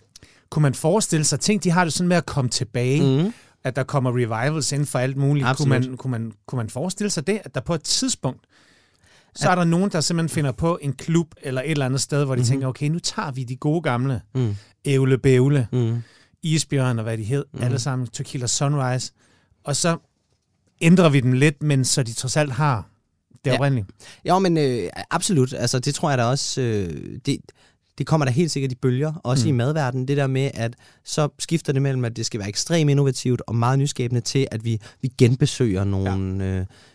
[0.49, 3.33] kunne man forestille sig, ting de har det sådan med at komme tilbage, Mm.
[3.63, 5.47] at der kommer revivals inden for alt muligt.
[5.57, 8.39] Kunne man, kunne, man, kunne man forestille sig det, at der på et tidspunkt,
[9.35, 12.25] så er der nogen, der simpelthen finder på en klub eller et eller andet sted,
[12.25, 12.47] hvor de mm-hmm.
[12.49, 14.55] tænker, okay, nu tager vi de gode gamle Mm.
[14.85, 15.97] ævle bævle, Mm.
[16.43, 17.63] isbjørn og hvad de hed, mm.
[17.63, 19.11] alle sammen, Tequila Sunrise,
[19.63, 19.97] og så
[20.81, 22.89] ændrer vi dem lidt, men så de trods alt har
[23.45, 23.55] det Ja.
[23.55, 23.85] oprindelige.
[24.25, 25.53] Jo, men øh, absolut.
[25.53, 26.61] Altså, det tror jeg da også...
[26.61, 27.37] Øh, det,
[27.97, 29.49] det kommer der helt sikkert i bølger, også mm.
[29.49, 30.07] i madverdenen.
[30.07, 33.55] Det der med, at så skifter det mellem, at det skal være ekstremt innovativt og
[33.55, 36.45] meget nyskabende til, at vi, vi genbesøger nogle,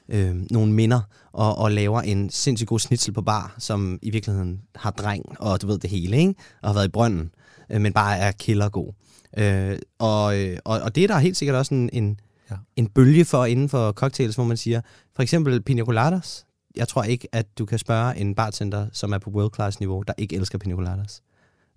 [0.09, 0.19] ja.
[0.19, 1.01] øh, øh, nogle minder
[1.33, 5.63] og, og laver en sindssygt god snitsel på bar, som i virkeligheden har dreng og
[5.63, 6.35] du ved det hele, ikke?
[6.63, 7.31] og har været i brønden,
[7.71, 8.93] øh, men bare er killergod.
[9.39, 12.21] Øh, og, øh, og, og det er der helt sikkert også en, en,
[12.51, 12.57] Ja.
[12.77, 14.81] en bølge for inden for cocktails, hvor man siger,
[15.17, 19.19] for eksempel pina coladas, jeg tror ikke, at du kan spørge en bartender, som er
[19.19, 21.23] på world class niveau, der ikke elsker pina coladas.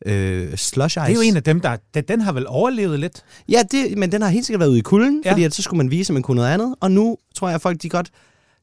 [0.05, 0.99] Øh, slush ice.
[0.99, 1.78] Det er jo en af dem, der...
[2.07, 3.24] Den, har vel overlevet lidt.
[3.49, 5.32] Ja, det, men den har helt sikkert været ude i kulden, ja.
[5.32, 6.76] fordi at så skulle man vise, at man kunne noget andet.
[6.80, 8.09] Og nu tror jeg, at folk de godt,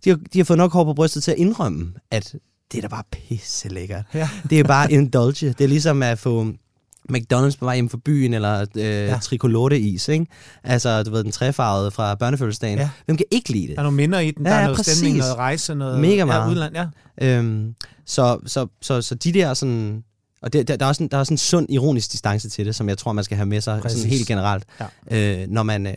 [0.04, 2.34] de har, de har fået nok hår på brystet til at indrømme, at
[2.72, 4.04] det er da bare pisse lækkert.
[4.14, 4.28] Ja.
[4.50, 5.48] Det er bare indulge.
[5.48, 6.46] Det er ligesom at få
[7.12, 9.06] McDonald's på vej hjem fra byen, eller øh, Ja.
[9.06, 9.18] ja.
[9.18, 10.26] tricolote-is, ikke?
[10.64, 12.78] Altså, du ved, den træfarvede fra børnefødselsdagen.
[12.78, 12.82] Ja.
[12.84, 12.90] Ja.
[13.04, 13.76] Hvem kan ikke lide det?
[13.76, 14.96] Der er nogle minder i den, Ja, der er ja, noget præcis.
[14.96, 16.50] stemning, noget rejse, noget Mega Ja, meget.
[16.50, 16.74] udland.
[16.76, 16.86] Ja.
[17.38, 17.74] Øhm,
[18.06, 20.02] så, så, så, så de der sådan...
[20.42, 22.74] Og det, der, der, er en, der er også en sund, ironisk distance til det,
[22.74, 23.98] som jeg tror, man skal have med sig Præcis.
[23.98, 24.64] sådan helt generelt.
[25.10, 25.42] Ja.
[25.42, 25.92] Øh, når man, øh,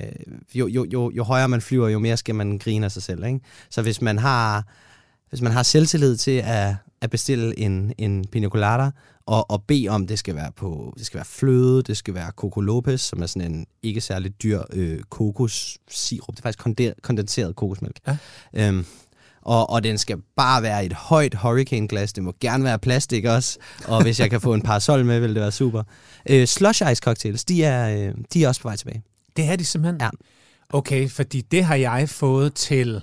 [0.56, 3.26] jo, jo, jo, jo højere man flyver, jo mere skal man grine af sig selv.
[3.26, 3.40] Ikke?
[3.72, 4.64] Så hvis man har,
[5.30, 8.90] hvis man har selvtillid til at, at bestille en, en pina colada,
[9.30, 12.32] og, og bede om, det skal være på, det skal være fløde, det skal være
[12.32, 16.36] Coco Lopez, som er sådan en ikke særlig dyr øh, kokossirup.
[16.36, 18.00] Det er faktisk konde- kondenseret kokosmælk.
[18.08, 18.18] Ja.
[18.54, 18.86] Øhm,
[19.42, 22.14] og, og den skal bare være et højt hurricane-glas.
[22.14, 23.60] Det må gerne være plastik også.
[23.86, 25.84] Og hvis jeg kan få en parasol med, vil det være super.
[26.30, 29.04] Øh, slush ice cocktails, de er, øh, de er også på vej tilbage.
[29.36, 30.02] Det er de simpelthen?
[30.02, 30.10] Ja.
[30.70, 33.02] Okay, fordi det har jeg fået til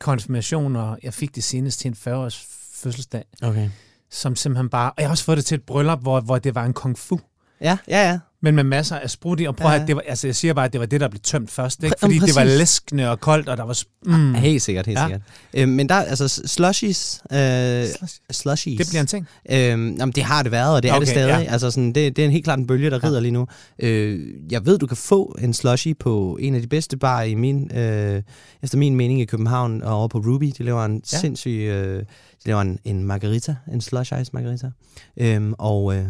[0.00, 0.96] konfirmationer.
[1.02, 3.70] Jeg fik det senest til en 40-års fødselsdag, Okay
[4.10, 4.90] som simpelthen bare...
[4.90, 6.98] Og jeg har også fået det til et bryllup, hvor, hvor det var en kung
[6.98, 7.20] fu.
[7.60, 8.18] Ja, ja, ja.
[8.46, 9.44] Men med masser af sprut i.
[9.44, 9.76] Og prøv Ja, ja.
[9.76, 9.82] ja.
[9.82, 11.82] at det var, altså jeg siger bare, at det var det, der blev tømt først.
[11.84, 11.96] Ikke?
[12.00, 12.58] Fordi det var præcis.
[12.58, 13.78] læskende og koldt, og der var...
[14.06, 14.34] Mm.
[14.34, 15.02] Helt sikkert, helt Ja.
[15.02, 15.08] ja.
[15.08, 15.22] sikkert.
[15.54, 17.20] Øh, men der er altså slushies.
[17.32, 17.84] Øh,
[18.30, 18.78] slushies.
[18.78, 19.26] Det bliver en ting.
[19.50, 21.28] Øh, jamen, det har det været, og det er Okay, det stadig.
[21.28, 21.38] ja.
[21.38, 21.44] Ja.
[21.52, 23.08] Altså, sådan, det, det er en helt klart en bølge, der Ja.
[23.08, 23.46] rider lige nu.
[23.78, 24.20] Øh,
[24.50, 27.70] jeg ved, du kan få en slushie på en af de bedste barer i min,
[27.76, 28.22] øh,
[28.62, 30.52] efter min mening i København og over på Ruby.
[30.58, 31.00] De laver en Ja.
[31.12, 31.18] ja.
[31.20, 31.50] sindssyg...
[31.50, 31.98] Øh,
[32.44, 34.70] de laver en, en margarita, en slush ice margarita.
[35.16, 36.04] Øhm, og øh,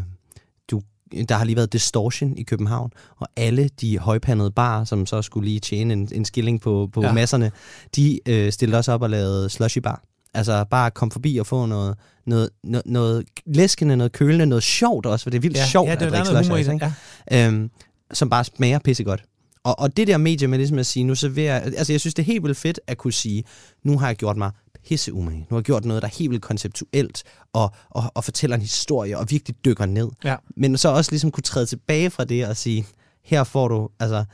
[1.28, 5.48] der har lige været Distortion i København, og alle de højpandede barer, som så skulle
[5.48, 7.12] lige tjene en, en skilling på, på Ja.
[7.12, 7.50] masserne,
[7.96, 10.02] de øh, stillede også op og lavede slushy bar.
[10.34, 11.96] Altså bare kom forbi og få noget,
[12.26, 15.88] noget, noget, noget læskende, noget kølende, noget sjovt også, for det er vildt Ja, sjovt
[15.88, 16.74] ja, at det er drikke der noget slush humor i ice, det.
[16.74, 16.92] ikke?
[17.30, 17.46] Ja.
[17.48, 17.70] øhm,
[18.12, 19.24] som bare smager pissegodt.
[19.67, 22.14] Og, og det der medie med ligesom at sige, nu serverer jeg- altså jeg synes,
[22.14, 23.45] det er helt vildt fedt at kunne sige,
[23.85, 24.51] nu har jeg gjort mig
[24.89, 25.39] pisse umage.
[25.39, 28.62] Nu har jeg gjort noget, der er helt vildt konceptuelt, og, og, og fortæller en
[28.62, 30.09] historie, og virkelig dykker ned.
[30.25, 30.37] Ja.
[30.57, 32.87] Men så også ligesom kunne træde tilbage fra det og sige,
[33.25, 34.25] her får du altså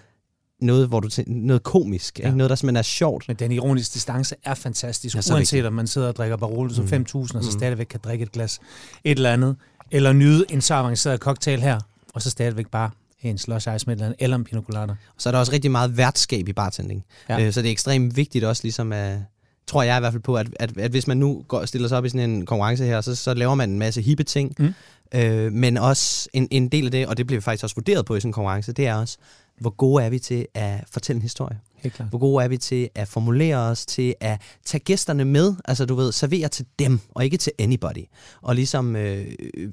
[0.61, 2.27] noget, hvor du noget komisk, Ja.
[2.27, 2.37] ikke?
[2.39, 3.25] noget, der simpelthen er sjovt.
[3.29, 6.75] Men den ironiske distance er fantastisk, Ja, så uanset om man sidder og drikker Barolo
[6.75, 7.59] som 5.000, og så Mm.
[7.59, 8.61] stadigvæk kan drikke et glas
[9.05, 9.57] et eller andet,
[9.91, 11.81] eller nyde en så avanceret cocktail her,
[12.15, 12.91] og så stadigvæk bare
[13.31, 14.95] en slush ice med eller eller en pina colada.
[15.19, 17.05] Så er der også rigtig meget værtskab i bartending.
[17.29, 17.47] Ja.
[17.47, 19.19] Øh, så det er ekstremt vigtigt også ligesom at,
[19.67, 21.99] tror jeg i hvert fald på, at, at, at hvis man nu går, stiller sig
[21.99, 24.55] op i sådan en konkurrence her, så, så laver man en masse hippe ting.
[24.59, 24.75] Mm.
[25.15, 28.07] Øh, men også en, en del af det, og det bliver vi faktisk også vurderet
[28.07, 29.19] på i sådan en konkurrence, det er også,
[29.61, 31.59] hvor gode er vi til at fortælle en historie?
[31.77, 32.09] Helt klart.
[32.09, 35.95] Hvor gode er vi til at formulere os, til at tage gæsterne med, altså du
[35.95, 38.05] ved, servere til dem, og ikke til anybody.
[38.43, 39.73] Og ligesom øh, øh,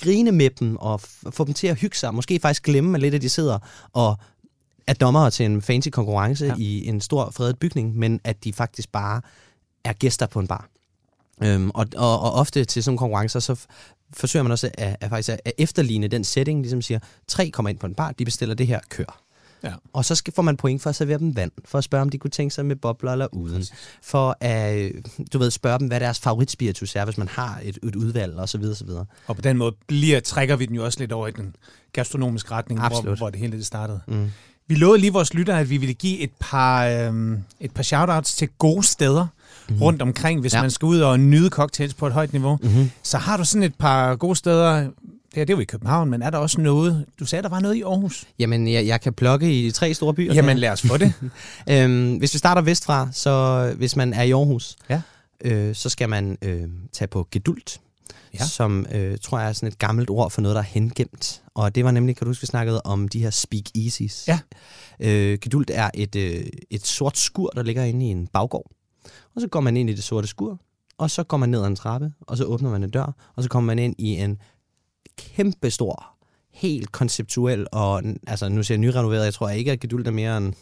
[0.00, 3.22] grine med dem, og få dem til at hygge sig, måske faktisk glemme lidt, at
[3.22, 3.58] de sidder
[3.92, 4.16] og
[4.86, 6.54] er dommere til en fancy konkurrence Ja.
[6.58, 9.20] i en stor fredet bygning, men at de faktisk bare
[9.84, 10.68] er gæster på en bar.
[11.42, 13.60] Øhm, og, og, og ofte til sådan nogle konkurrencer, så
[14.12, 17.78] forsøger man også at, at, faktisk at efterligne den setting, ligesom siger, tre kommer ind
[17.78, 19.21] på en bar, de bestiller det her, kør.
[19.64, 19.72] Ja.
[19.92, 22.08] Og så skal, får man point for at servere dem vand, for at spørge, om
[22.08, 23.64] de kunne tænke sig med bobler eller uden.
[24.02, 24.90] For at, øh,
[25.32, 28.48] du ved, spørge dem, hvad deres favoritspiritus er, hvis man har et, et udvalg, og
[28.48, 29.04] så videre, så videre.
[29.26, 31.56] Og på den måde bliver, trækker vi den jo også lidt over i den
[31.92, 33.18] gastronomiske retning, hvor, Absolut.
[33.18, 34.00] hvor det hele det startede.
[34.06, 34.30] Mm.
[34.66, 38.34] Vi lovede lige vores lyttere, at vi ville give et par, øhm, et par shoutouts
[38.34, 39.26] til gode steder
[39.68, 39.76] mm.
[39.82, 40.54] rundt omkring, hvis.
[40.54, 40.60] Ja.
[40.60, 42.58] man skal ud og nyde cocktails på et højt niveau.
[42.62, 42.90] Mm-hmm.
[43.02, 44.88] Så har du sådan et par gode steder,
[45.34, 47.60] det er, det jo i København, men er der også noget, du sagde, der var
[47.60, 48.24] noget i Aarhus?
[48.38, 50.34] Jamen, jeg, jeg kan plukke i tre store byer.
[50.34, 51.12] Jamen lad os få det.
[51.70, 55.00] Øhm, hvis vi starter vestfra, så hvis man er i Aarhus, Ja.
[55.44, 57.80] øh, så skal man øh, tage på Gedult.
[58.40, 58.44] ja.
[58.46, 61.42] som øh, tror jeg er sådan et gammelt ord for noget, der er hengemt.
[61.54, 64.24] Og det var nemlig, kan du huske, vi snakkede om de her speakeasies.
[64.28, 64.38] Ja.
[65.00, 68.70] Øh, gedult er et, øh, et sort skur, der ligger inde i en baggård.
[69.34, 70.58] Og så går man ind i det sorte skur,
[70.98, 73.42] og så går man ned ad en trappe, og så åbner man en dør, og
[73.42, 74.38] så kommer man ind i en
[75.36, 76.06] kæmpe stor,
[76.52, 80.36] helt konceptuel, og altså nu siger jeg nyrenoveret, jeg tror ikke, at gedult er mere
[80.36, 80.54] end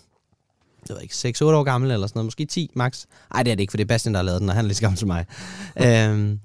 [0.89, 3.05] det var ikke 6-8 år gammel eller sådan noget, måske 10 max.
[3.33, 4.65] Nej, det er det ikke, for det er Bastian, der har lavet den, og han
[4.65, 5.25] er lige så gammel som mig.
[5.87, 6.41] øhm,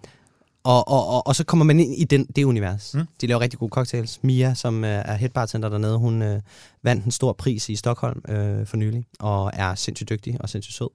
[0.64, 2.94] og, og, og, og så kommer man ind i den, det univers.
[2.94, 3.06] Mm.
[3.22, 4.24] De laver rigtig gode cocktails.
[4.24, 6.42] Mia, som øh, er headbartender dernede, hun øh,
[6.84, 10.76] vandt en stor pris i Stockholm øh, for nylig, og er sindssygt dygtig og sindssygt
[10.76, 10.90] sød.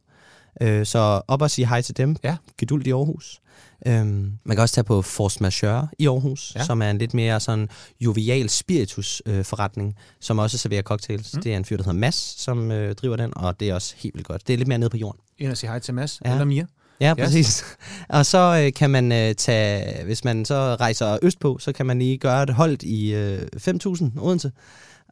[0.61, 2.17] Øh, så op og sige hej til dem.
[2.25, 2.37] Ja.
[2.59, 3.41] Geduld i Aarhus.
[3.87, 6.65] Øhm, man kan også tage på Force Majeure i Aarhus, ja.
[6.65, 7.69] som er en lidt mere sådan
[8.01, 11.35] jovial spiritus øh, forretning, som også serverer cocktails.
[11.35, 11.43] Mm.
[11.43, 13.95] Det er en fyr, der hedder Mads, som øh, driver den, og det er også
[13.99, 14.47] helt vildt godt.
[14.47, 15.21] Det er lidt mere nede på jorden.
[15.39, 16.33] Ind og sige hej til Mads ja.
[16.33, 16.67] eller Mia.
[17.01, 17.65] Ja, præcis.
[18.09, 21.99] og så øh, kan man øh, tage, hvis man så rejser østpå, så kan man
[21.99, 24.53] lige gøre et holdt i øh, 5.000 Odense,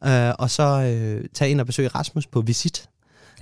[0.05, 2.89] øh, og så øh, tage ind og besøge Rasmus på visit.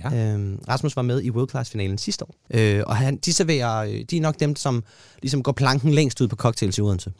[0.04, 0.32] Ja.
[0.32, 4.04] Øhm, Rasmus var med i World Class-finalen sidste år, øh, og han, de serverer, øh,
[4.10, 4.84] de er nok dem, som
[5.22, 7.12] ligesom går planken længst ud på cocktails i Odense.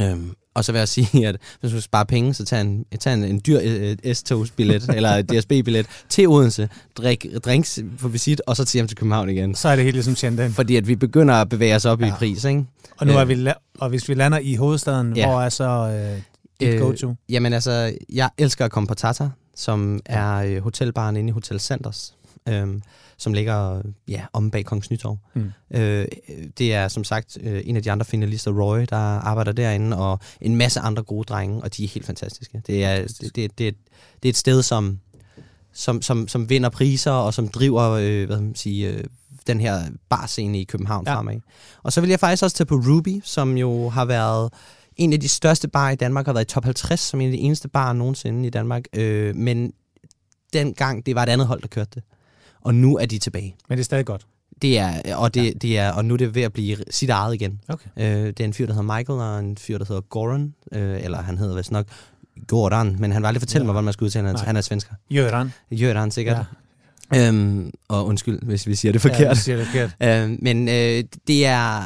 [0.00, 3.14] Øhm, og så vil jeg sige, at hvis du sparer penge, så tag en, tag
[3.14, 8.64] en, en dyr uh, S-togsbillet eller DSB-billet til Odense, drik drinks på visit, og så
[8.64, 9.54] til hjem til København igen.
[9.54, 10.52] Så er det helt ligesom Shenzhen.
[10.52, 12.06] Fordi at vi begynder at bevæge os op ja.
[12.06, 12.64] i pris, ikke?
[12.96, 15.26] Og, nu er vi og hvis vi lander i hovedstaden, ja.
[15.26, 16.22] hvor er så uh,
[16.60, 17.14] dit øh, go-to?
[17.28, 22.14] Jamen altså, jeg elsker at komme på Tata, som er hotelbaren inde i Hotel Sanders.
[22.48, 22.82] Øhm,
[23.18, 25.18] som ligger ja, om bag Kongens Nytorv.
[25.34, 25.52] Mm.
[25.70, 26.06] Øh,
[26.58, 30.18] det er som sagt øh, en af de andre finalister, Roy, der arbejder derinde, og
[30.40, 32.62] en masse andre gode drenge, og de er helt fantastiske.
[32.66, 33.74] Det er, det, det, det,
[34.22, 34.98] det er et sted, som,
[35.72, 39.04] som, som, som vinder priser, og som driver øh, hvad man sige, øh,
[39.46, 41.16] den her barscene i København ja.
[41.16, 41.40] fremad.
[41.82, 44.52] Og så vil jeg faktisk også tage på Ruby, som jo har været
[44.96, 47.32] en af de største bar i Danmark, har været i top 50, som en af
[47.32, 48.84] de eneste bar nogensinde i Danmark.
[48.92, 49.72] Øh, men
[50.52, 52.02] dengang, det var et andet hold, der kørte det
[52.66, 53.56] og nu er de tilbage.
[53.68, 54.26] Men det er stadig godt?
[54.62, 55.50] Det er, og, det, ja.
[55.50, 57.60] det er, og nu er det ved at blive sit eget igen.
[57.68, 57.88] Okay.
[57.96, 61.04] Øh, det er en fyr, der hedder Michael, og en fyr, der hedder Goran, øh,
[61.04, 61.86] eller han hedder vist nok
[62.46, 63.66] Goran, men han vil aldrig fortælle ja.
[63.66, 64.40] mig, hvordan man skal udtale hans.
[64.40, 64.94] Han er svensker.
[65.10, 65.52] Jøran.
[65.70, 66.46] Jøran, sikkert.
[67.12, 67.28] Ja.
[67.28, 69.20] Øhm, og undskyld, hvis vi siger det forkert.
[69.20, 69.96] Ja, vi siger det forkert.
[70.24, 71.82] øhm, men øh, det er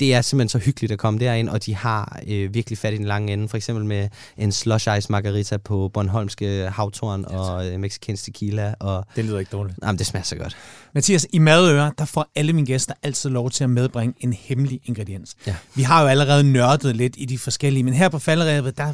[0.00, 2.96] det er simpelthen så hyggeligt at komme derind, og de har øh, virkelig fat i
[2.96, 3.48] den lange ende.
[3.48, 7.26] For eksempel med en slush ice margarita på Bornholmske havtorn yes.
[7.30, 8.74] og øh, mexicansk tequila.
[8.80, 9.78] Og, det lyder ikke dårligt.
[9.82, 10.56] Jamen, det smager så godt.
[10.94, 14.80] Mathias, i Madøre, der får alle mine gæster altid lov til at medbringe en hemmelig
[14.84, 15.36] ingrediens.
[15.46, 15.56] Ja.
[15.74, 18.92] Vi har jo allerede nørdet lidt i de forskellige, men her på falderevet, der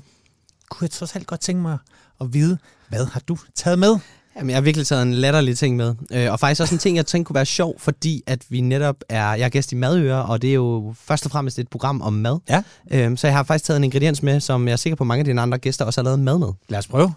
[0.70, 1.78] kunne jeg trods alt godt tænke mig
[2.20, 3.98] at vide, hvad har du taget med?
[4.36, 5.94] Jamen, jeg har virkelig taget en latterlig ting med.
[6.12, 8.96] Øh, og faktisk også en ting, jeg tænkte kunne være sjov, fordi at vi netop
[9.08, 9.34] er...
[9.34, 12.12] Jeg er gæst i Madøre, og det er jo først og fremmest et program om
[12.12, 12.38] mad.
[12.48, 12.62] Ja.
[12.90, 15.20] Øh, så jeg har faktisk taget en ingrediens med, som jeg er sikker på, mange
[15.20, 16.48] af dine andre gæster også har lavet mad med.
[16.68, 17.12] Lad os prøve.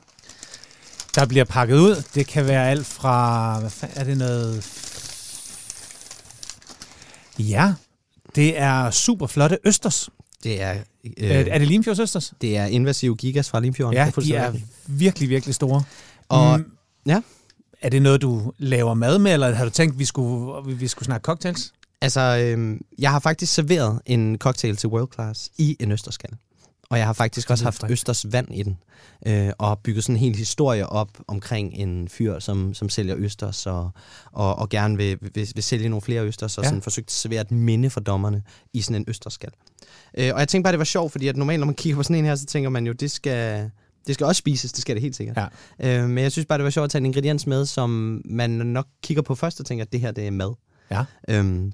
[1.16, 2.04] Der bliver pakket ud.
[2.16, 3.60] Det kan være alt fra...
[3.60, 4.66] Hvad fanden er det noget...
[7.40, 7.74] Ja,
[8.36, 10.10] det er super flotte østers.
[10.44, 10.72] Det er...
[11.18, 12.34] Øh, er det Limfjords østers?
[12.42, 13.94] Det er invasive gigas fra Limfjorden.
[13.94, 14.54] Ja, de er
[14.88, 15.84] virkelig, virkelig store.
[16.30, 16.66] Og mm,
[17.06, 17.22] Ja.
[17.82, 20.88] Er det noget, du laver mad med, eller har du tænkt, at vi skulle, vi
[20.88, 21.74] skulle snakke cocktails?
[22.02, 26.32] Altså, øh, jeg har faktisk serveret en cocktail til World Class i en østerskal.
[26.90, 28.78] Og jeg har faktisk også haft østers vand i den.
[29.28, 33.66] Øh, og bygget sådan en hel historie op omkring en fyr, som, som sælger østers,
[33.66, 33.92] og,
[34.32, 36.70] og, og gerne vil, vil, vil sælge nogle flere østers, og ja.
[36.70, 38.44] sådan forsøgt at servere et minde for dommerne
[38.74, 39.52] i sådan en østerskal.
[40.18, 42.04] Øh, og jeg tænkte bare, det var sjovt, fordi at normalt, når man kigger på
[42.04, 43.72] sådan en her, så tænker man jo, det skal
[44.08, 45.38] det skal også spises, det skal det helt sikkert.
[45.80, 46.02] Ja.
[46.04, 48.50] Øh, men jeg synes bare, det var sjovt at tage en ingrediens med, som man
[48.50, 50.54] nok kigger på først og tænker, at det her det er mad.
[50.92, 51.04] Ja.
[51.30, 51.72] Øhm,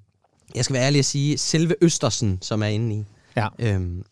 [0.55, 3.05] jeg skal være ærlig at sige, selve Østersen, som er inde i,
[3.35, 3.47] ja.
[3.59, 4.03] øhm,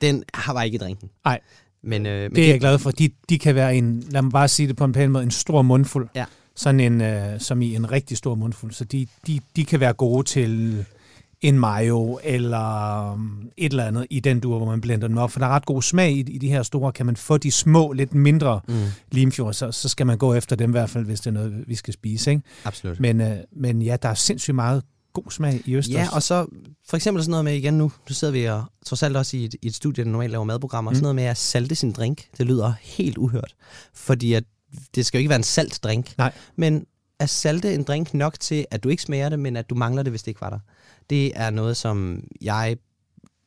[0.00, 1.10] den har bare ikke i drinken.
[1.24, 1.40] Nej.
[1.82, 2.90] Men, øh, men det er jeg glad for.
[2.90, 5.30] De, de kan være en, lad mig bare sige det på en pæn måde, en
[5.30, 6.08] stor mundfuld.
[6.14, 6.24] Ja.
[6.54, 8.72] Sådan en, øh, som i en rigtig stor mundfuld.
[8.72, 10.84] Så de, de, de kan være gode til
[11.48, 15.30] en mayo eller um, et eller andet i den dur, hvor man blender dem op.
[15.30, 16.92] For der er ret god smag i, i de her store.
[16.92, 18.74] Kan man få de små, lidt mindre mm.
[19.12, 21.64] limfjord, så, så skal man gå efter dem i hvert fald, hvis det er noget,
[21.66, 22.30] vi skal spise.
[22.30, 22.42] Ikke?
[22.64, 23.00] Absolut.
[23.00, 23.26] Men, uh,
[23.56, 24.82] men ja, der er sindssygt meget
[25.12, 25.94] god smag i Østers.
[25.94, 26.46] Ja, og så
[26.88, 29.44] for eksempel sådan noget med, igen nu, nu sidder vi og trods alt også i
[29.44, 30.94] et, i et studie, der normalt laver madprogrammer, mm.
[30.94, 33.54] sådan noget med at salte sin drink, det lyder helt uhørt.
[33.94, 34.44] Fordi at
[34.94, 36.18] det skal jo ikke være en salt drink.
[36.18, 36.32] Nej.
[36.56, 36.86] Men
[37.18, 40.02] at salte en drink nok til, at du ikke smager det, men at du mangler
[40.02, 40.58] det, hvis det ikke var der
[41.10, 42.76] det er noget, som jeg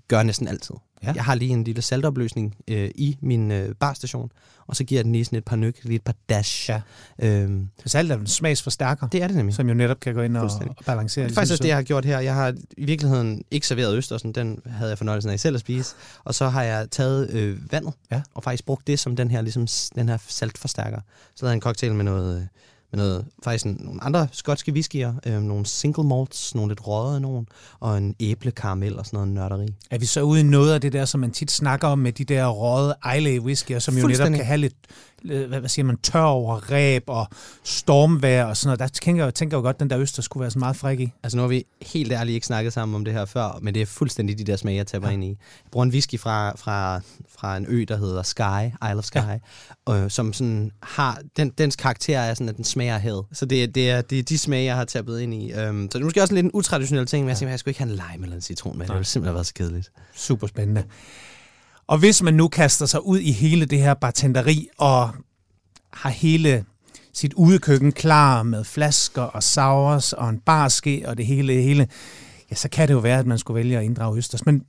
[0.08, 0.76] gør næsten altid.
[1.04, 1.12] Ja.
[1.16, 4.32] Jeg har lige en lille saltopløsning øh, i min øh, barstation,
[4.68, 6.70] og så giver jeg den lige sådan et par nyk, lige et par dash.
[6.70, 6.82] Ja.
[7.20, 9.08] Øhm, salt er en smagsforstærker.
[9.08, 9.56] Det er det nemlig.
[9.56, 11.26] Som jo netop kan gå ind og, og balancere.
[11.26, 12.20] Det er faktisk også det, jeg har gjort her.
[12.20, 15.96] Jeg har i virkeligheden ikke serveret østersen, den havde jeg fornøjelsen af selv at spise.
[16.24, 18.22] Og så har jeg taget øh, vandet, ja.
[18.34, 21.00] og faktisk brugt det som den her, ligesom, den her saltforstærker.
[21.36, 22.42] Så lavede jeg en cocktail med noget...
[22.42, 22.48] Øh,
[22.92, 27.22] med noget, faktisk en, nogle andre skotske whiskyer, øh, nogle single malts, nogle lidt røde
[27.22, 27.48] nogen,
[27.80, 29.68] og en æblekaramel og sådan noget nørderi.
[29.92, 32.12] Er vi så ude i noget af det der, som man tit snakker om med
[32.12, 34.76] de der røde Islay whiskyer, som jo netop kan have lidt
[35.24, 37.28] hvad, hvad siger man, tør over ræb og
[37.64, 38.80] stormvær og sådan noget.
[38.80, 41.00] Der tænker jeg, tænker jeg godt, at den der øster skulle være så meget frik
[41.00, 41.12] i.
[41.24, 43.82] Altså nu har vi helt ærligt ikke snakket sammen om det her før, men det
[43.82, 45.14] er fuldstændig de der smage, jeg taber ja.
[45.14, 45.28] ind i.
[45.28, 47.02] Jeg bruger en whisky fra, fra,
[47.38, 49.18] fra en ø, der hedder Sky, Isle of Sky,
[49.88, 50.04] ja.
[50.04, 53.26] øh, som sådan har, den, dens karakter er sådan, at den smager havet.
[53.32, 55.54] Så det, det, er, det er de smage, jeg har tabet ind i.
[55.54, 57.60] Um, så det er måske også en lidt en utraditionel ting, men jeg, siger, jeg
[57.60, 58.86] skulle ikke have en lime eller en citron med.
[58.86, 59.92] Det ville simpelthen have været så kedeligt.
[60.16, 60.84] Super spændende.
[61.90, 65.12] Og hvis man nu kaster sig ud i hele det her bartenderi og
[65.94, 66.66] har hele
[67.14, 71.88] sit udekøkken klar med flasker og sours og en barske og det hele, hele,
[72.52, 74.46] ja, så kan det jo være, at man skulle vælge at inddrage Østers.
[74.46, 74.64] Men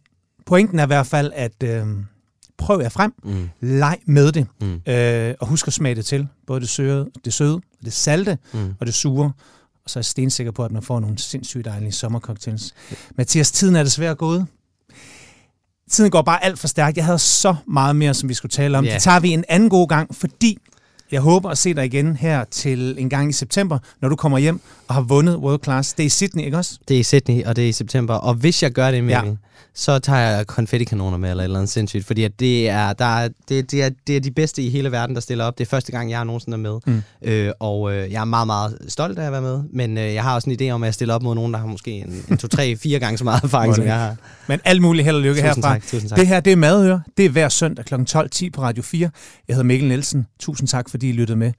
[0.47, 1.87] pointen er i hvert fald, at øh,
[2.59, 3.49] prøv jer frem, mm.
[3.61, 4.93] leg med det, mm.
[4.93, 6.29] øh, og husk at smage det til.
[6.47, 8.75] Både det søde, det søde det salte mm.
[8.81, 9.33] og det sure.
[9.85, 12.75] Og så er jeg stensikker på, at man får nogle sindssygt dejlige sommercocktails.
[13.17, 14.47] Mathias, tiden er desværre gået.
[15.91, 16.97] Tiden går bare alt for stærkt.
[16.97, 18.85] Jeg havde så meget mere, som vi skulle tale om.
[18.85, 18.95] Yeah.
[18.95, 20.59] Det tager vi en anden god gang, fordi
[21.13, 24.39] jeg håber at se dig igen her til en gang i september, når du kommer
[24.39, 25.93] hjem og har vundet World Class.
[25.93, 26.79] Det er i Sydney, ikke også?
[26.89, 28.15] Det er i Sydney, og det er i september.
[28.15, 29.35] Og hvis jeg gør det, Mikkel, ja
[29.75, 33.05] så tager jeg konfettikanoner med, eller et eller andet sindssygt, fordi at det, er, der
[33.05, 35.59] er, det, det, er, det er de bedste i hele verden, der stiller op.
[35.59, 37.03] Det er første gang, jeg er nogensinde med, mm.
[37.23, 40.23] øh, og øh, jeg er meget, meget stolt af at være med, men øh, jeg
[40.23, 42.25] har også en idé om, at jeg stiller op mod nogen, der har måske en,
[42.31, 44.17] en to, tre, fire gange så meget erfaring, som jeg har.
[44.47, 45.75] Men alt muligt held og lykke tusind herfra.
[45.75, 46.19] Tak, tusind tak.
[46.19, 46.99] Det her, det er Madhør.
[47.17, 47.95] Det er hver søndag kl.
[47.95, 48.01] 12.10
[48.53, 49.11] på Radio 4.
[49.49, 50.27] Jeg hedder Mikkel Nielsen.
[50.41, 51.53] Tusind tak, fordi I lyttede med.